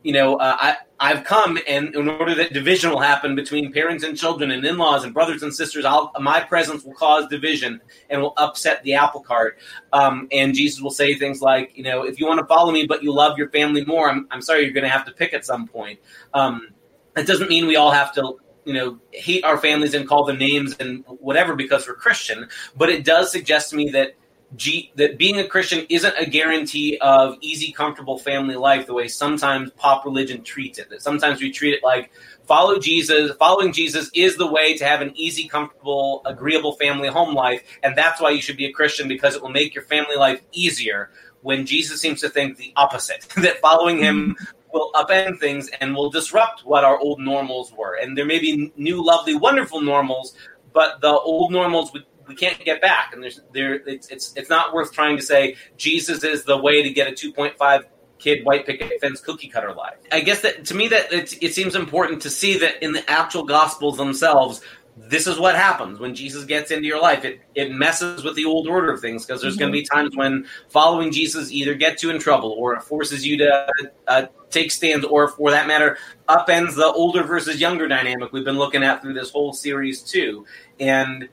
you 0.04 0.12
know, 0.12 0.36
uh, 0.36 0.56
I 0.58 0.76
I've 1.00 1.24
come, 1.24 1.58
and 1.66 1.94
in 1.94 2.08
order 2.08 2.34
that 2.36 2.52
division 2.52 2.90
will 2.90 3.00
happen 3.00 3.34
between 3.34 3.72
parents 3.72 4.04
and 4.04 4.16
children, 4.16 4.52
and 4.52 4.64
in-laws 4.64 5.02
and 5.02 5.12
brothers 5.12 5.42
and 5.42 5.52
sisters, 5.52 5.84
I'll, 5.84 6.12
my 6.20 6.40
presence 6.40 6.84
will 6.84 6.94
cause 6.94 7.26
division 7.26 7.80
and 8.08 8.22
will 8.22 8.32
upset 8.36 8.82
the 8.84 8.94
apple 8.94 9.20
cart. 9.20 9.58
Um, 9.92 10.28
and 10.30 10.54
Jesus 10.54 10.80
will 10.80 10.92
say 10.92 11.14
things 11.14 11.42
like, 11.42 11.72
you 11.74 11.82
know, 11.82 12.04
if 12.04 12.20
you 12.20 12.26
want 12.26 12.38
to 12.38 12.46
follow 12.46 12.70
me, 12.70 12.86
but 12.86 13.02
you 13.02 13.12
love 13.12 13.36
your 13.36 13.50
family 13.50 13.84
more, 13.84 14.08
I'm, 14.08 14.28
I'm 14.30 14.40
sorry, 14.40 14.62
you're 14.62 14.72
going 14.72 14.84
to 14.84 14.90
have 14.90 15.04
to 15.06 15.12
pick 15.12 15.34
at 15.34 15.44
some 15.44 15.66
point. 15.66 15.98
Um, 16.32 16.68
it 17.16 17.26
doesn't 17.26 17.48
mean 17.48 17.66
we 17.66 17.76
all 17.76 17.90
have 17.90 18.14
to 18.14 18.38
you 18.64 18.72
know 18.74 18.98
hate 19.12 19.44
our 19.44 19.58
families 19.58 19.94
and 19.94 20.08
call 20.08 20.24
them 20.24 20.38
names 20.38 20.76
and 20.78 21.04
whatever 21.06 21.54
because 21.54 21.86
we're 21.86 21.94
Christian, 21.94 22.48
but 22.76 22.88
it 22.88 23.04
does 23.04 23.30
suggest 23.30 23.70
to 23.70 23.76
me 23.76 23.90
that 23.90 24.14
G, 24.56 24.92
that 24.96 25.18
being 25.18 25.38
a 25.38 25.46
Christian 25.46 25.86
isn't 25.88 26.14
a 26.16 26.26
guarantee 26.26 26.98
of 27.00 27.36
easy, 27.40 27.72
comfortable 27.72 28.18
family 28.18 28.54
life 28.54 28.86
the 28.86 28.94
way 28.94 29.08
sometimes 29.08 29.70
pop 29.70 30.04
religion 30.04 30.42
treats 30.42 30.78
it. 30.78 30.90
That 30.90 31.02
sometimes 31.02 31.40
we 31.40 31.50
treat 31.50 31.74
it 31.74 31.82
like 31.82 32.12
follow 32.46 32.78
Jesus, 32.78 33.32
following 33.36 33.72
Jesus 33.72 34.10
is 34.14 34.36
the 34.36 34.46
way 34.46 34.76
to 34.76 34.84
have 34.84 35.00
an 35.00 35.12
easy, 35.16 35.48
comfortable, 35.48 36.22
agreeable 36.24 36.72
family 36.74 37.08
home 37.08 37.34
life, 37.34 37.62
and 37.82 37.96
that's 37.96 38.20
why 38.20 38.30
you 38.30 38.40
should 38.40 38.56
be 38.56 38.66
a 38.66 38.72
Christian 38.72 39.08
because 39.08 39.34
it 39.34 39.42
will 39.42 39.50
make 39.50 39.74
your 39.74 39.84
family 39.84 40.16
life 40.16 40.40
easier. 40.52 41.10
When 41.42 41.66
Jesus 41.66 42.00
seems 42.00 42.20
to 42.20 42.28
think 42.28 42.56
the 42.56 42.72
opposite, 42.76 43.22
that 43.36 43.60
following 43.60 43.98
him 43.98 44.36
will 44.74 44.90
upend 44.92 45.38
things 45.38 45.70
and 45.80 45.94
will 45.94 46.10
disrupt 46.10 46.66
what 46.66 46.84
our 46.84 46.98
old 46.98 47.20
normals 47.20 47.72
were. 47.72 47.94
And 47.94 48.18
there 48.18 48.26
may 48.26 48.40
be 48.40 48.72
new, 48.76 49.02
lovely, 49.02 49.34
wonderful 49.34 49.80
normals, 49.80 50.34
but 50.74 51.00
the 51.00 51.08
old 51.08 51.52
normals 51.52 51.92
we, 51.94 52.04
we 52.26 52.34
can't 52.34 52.62
get 52.62 52.82
back. 52.82 53.14
And 53.14 53.22
there's 53.22 53.40
there 53.52 53.74
it's, 53.74 54.08
it's 54.08 54.34
it's 54.36 54.50
not 54.50 54.74
worth 54.74 54.92
trying 54.92 55.16
to 55.16 55.22
say 55.22 55.56
Jesus 55.78 56.24
is 56.24 56.44
the 56.44 56.58
way 56.58 56.82
to 56.82 56.90
get 56.90 57.08
a 57.08 57.12
2.5 57.12 57.84
kid 58.18 58.44
white 58.44 58.66
picket 58.66 59.00
fence 59.00 59.20
cookie 59.20 59.48
cutter 59.48 59.72
life. 59.72 59.96
I 60.12 60.20
guess 60.20 60.40
that 60.42 60.64
to 60.66 60.74
me 60.74 60.88
that 60.88 61.12
it, 61.12 61.42
it 61.42 61.54
seems 61.54 61.74
important 61.76 62.20
to 62.22 62.30
see 62.30 62.58
that 62.58 62.82
in 62.82 62.92
the 62.92 63.08
actual 63.08 63.44
gospels 63.44 63.96
themselves. 63.96 64.60
This 64.96 65.26
is 65.26 65.40
what 65.40 65.56
happens 65.56 65.98
when 65.98 66.14
Jesus 66.14 66.44
gets 66.44 66.70
into 66.70 66.86
your 66.86 67.00
life. 67.00 67.24
It 67.24 67.40
it 67.56 67.72
messes 67.72 68.22
with 68.22 68.36
the 68.36 68.44
old 68.44 68.68
order 68.68 68.92
of 68.92 69.00
things 69.00 69.26
because 69.26 69.42
there's 69.42 69.56
going 69.56 69.72
to 69.72 69.76
be 69.76 69.84
times 69.84 70.14
when 70.16 70.46
following 70.68 71.10
Jesus 71.10 71.50
either 71.50 71.74
gets 71.74 72.02
you 72.02 72.10
in 72.10 72.20
trouble 72.20 72.52
or 72.52 72.74
it 72.74 72.82
forces 72.82 73.26
you 73.26 73.36
to 73.38 73.66
uh, 74.06 74.26
take 74.50 74.70
stands, 74.70 75.04
or 75.04 75.28
for 75.28 75.50
that 75.50 75.66
matter, 75.66 75.98
upends 76.28 76.76
the 76.76 76.86
older 76.86 77.24
versus 77.24 77.60
younger 77.60 77.88
dynamic 77.88 78.32
we've 78.32 78.44
been 78.44 78.58
looking 78.58 78.84
at 78.84 79.02
through 79.02 79.14
this 79.14 79.30
whole 79.30 79.52
series 79.52 80.00
too. 80.00 80.46
And 80.78 81.28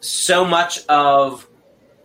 so 0.00 0.44
much 0.44 0.84
of 0.86 1.48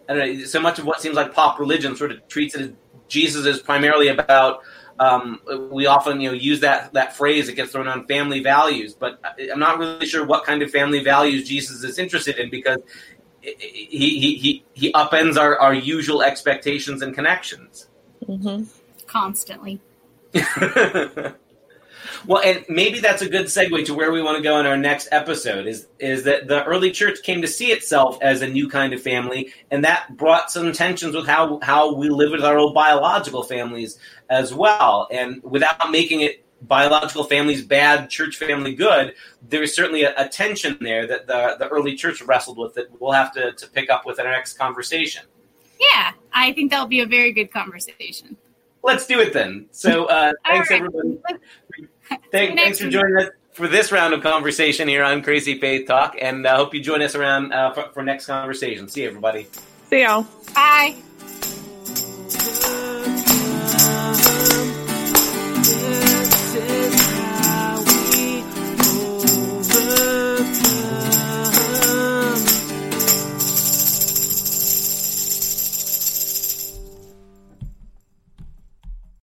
I 0.08 0.14
don't 0.14 0.38
know, 0.38 0.46
so 0.46 0.62
much 0.62 0.80
of 0.80 0.86
what 0.86 1.02
seems 1.02 1.16
like 1.16 1.34
pop 1.34 1.60
religion 1.60 1.98
sort 1.98 2.12
of 2.12 2.26
treats 2.30 2.56
it 2.56 2.62
as 2.62 2.72
Jesus 3.10 3.46
is 3.46 3.60
primarily 3.60 4.08
about. 4.08 4.62
Um, 5.00 5.42
we 5.72 5.86
often, 5.86 6.22
you 6.22 6.30
know, 6.30 6.36
use 6.36 6.62
that 6.62 6.94
that 6.94 7.16
phrase 7.16 7.50
It 7.50 7.56
gets 7.56 7.72
thrown 7.72 7.88
on 7.88 8.08
family 8.08 8.40
values, 8.40 8.94
but 8.94 9.20
I'm 9.52 9.60
not 9.60 9.78
really 9.78 10.06
sure 10.08 10.26
what 10.26 10.44
kind 10.44 10.62
of 10.62 10.72
family 10.72 11.04
values 11.04 11.48
Jesus 11.48 11.84
is 11.84 12.00
interested 12.00 12.38
in 12.38 12.50
because 12.50 12.80
he 13.42 14.20
he 14.20 14.36
he, 14.36 14.66
he 14.74 14.94
upends 14.94 15.38
our, 15.38 15.58
our 15.60 15.74
usual 15.74 16.22
expectations 16.24 17.02
and 17.02 17.14
connections. 17.14 17.88
hmm 18.26 18.64
Constantly. 19.06 19.80
well, 22.26 22.42
and 22.44 22.66
maybe 22.70 23.00
that's 23.00 23.22
a 23.22 23.30
good 23.30 23.46
segue 23.46 23.86
to 23.86 23.94
where 23.94 24.12
we 24.12 24.22
want 24.22 24.38
to 24.38 24.44
go 24.44 24.60
in 24.60 24.66
our 24.66 24.78
next 24.78 25.08
episode. 25.12 25.68
Is 25.68 25.88
is 26.00 26.24
that 26.24 26.48
the 26.48 26.64
early 26.66 26.92
church 26.92 27.22
came 27.24 27.42
to 27.42 27.48
see 27.48 27.68
itself 27.72 28.18
as 28.22 28.42
a 28.42 28.48
new 28.48 28.70
kind 28.70 28.94
of 28.94 29.02
family, 29.02 29.54
and 29.72 29.84
that 29.84 30.16
brought 30.18 30.52
some 30.52 30.72
tensions 30.72 31.16
with 31.16 31.28
how 31.28 31.60
how 31.62 31.96
we 31.96 32.10
live 32.10 32.32
with 32.32 32.44
our 32.44 32.58
old 32.58 32.74
biological 32.74 33.44
families 33.44 33.98
as 34.30 34.54
well. 34.54 35.08
And 35.12 35.42
without 35.44 35.92
making 35.92 36.22
it 36.22 36.44
biological 36.62 37.24
families 37.24 37.64
bad, 37.64 38.10
church 38.10 38.38
family 38.38 38.74
good, 38.74 39.14
there's 39.48 39.76
certainly 39.76 40.04
a, 40.04 40.14
a 40.18 40.28
tension 40.28 40.78
there 40.82 41.08
that 41.08 41.28
the 41.28 41.56
the 41.60 41.68
early 41.68 41.96
church 41.96 42.22
wrestled 42.22 42.58
with 42.58 42.74
that 42.76 43.00
we'll 43.00 43.12
have 43.12 43.32
to 43.34 43.54
to 43.54 43.68
pick 43.68 43.90
up 43.90 44.06
with 44.06 44.20
in 44.20 44.26
our 44.26 44.32
next 44.32 44.58
conversation. 44.58 45.24
Yeah, 45.80 46.14
I 46.34 46.54
think 46.54 46.72
that'll 46.72 46.88
be 46.88 47.02
a 47.02 47.06
very 47.06 47.32
good 47.32 47.52
conversation. 47.52 48.38
Let's 48.88 49.06
do 49.06 49.20
it 49.20 49.34
then. 49.34 49.68
So, 49.72 50.06
uh, 50.06 50.32
thanks 50.46 50.70
right. 50.72 50.82
everybody. 50.82 51.20
Thank, 52.32 52.58
thanks 52.58 52.80
for 52.80 52.90
joining 52.90 53.18
us 53.18 53.30
for 53.52 53.68
this 53.68 53.92
round 53.92 54.14
of 54.14 54.24
conversation 54.24 54.88
here 54.88 55.04
on 55.04 55.22
Crazy 55.22 55.60
Faith 55.60 55.88
Talk, 55.88 56.16
and 56.22 56.48
I 56.48 56.54
uh, 56.54 56.58
hope 56.58 56.74
you 56.74 56.82
join 56.82 57.02
us 57.02 57.14
around 57.14 57.52
uh, 57.52 57.74
for, 57.74 57.90
for 57.92 58.02
next 58.02 58.28
conversation. 58.28 58.88
See 58.88 59.02
you, 59.02 59.08
everybody. 59.10 59.48
See 59.90 60.04
y'all. 60.04 60.26
Bye. 60.56 60.96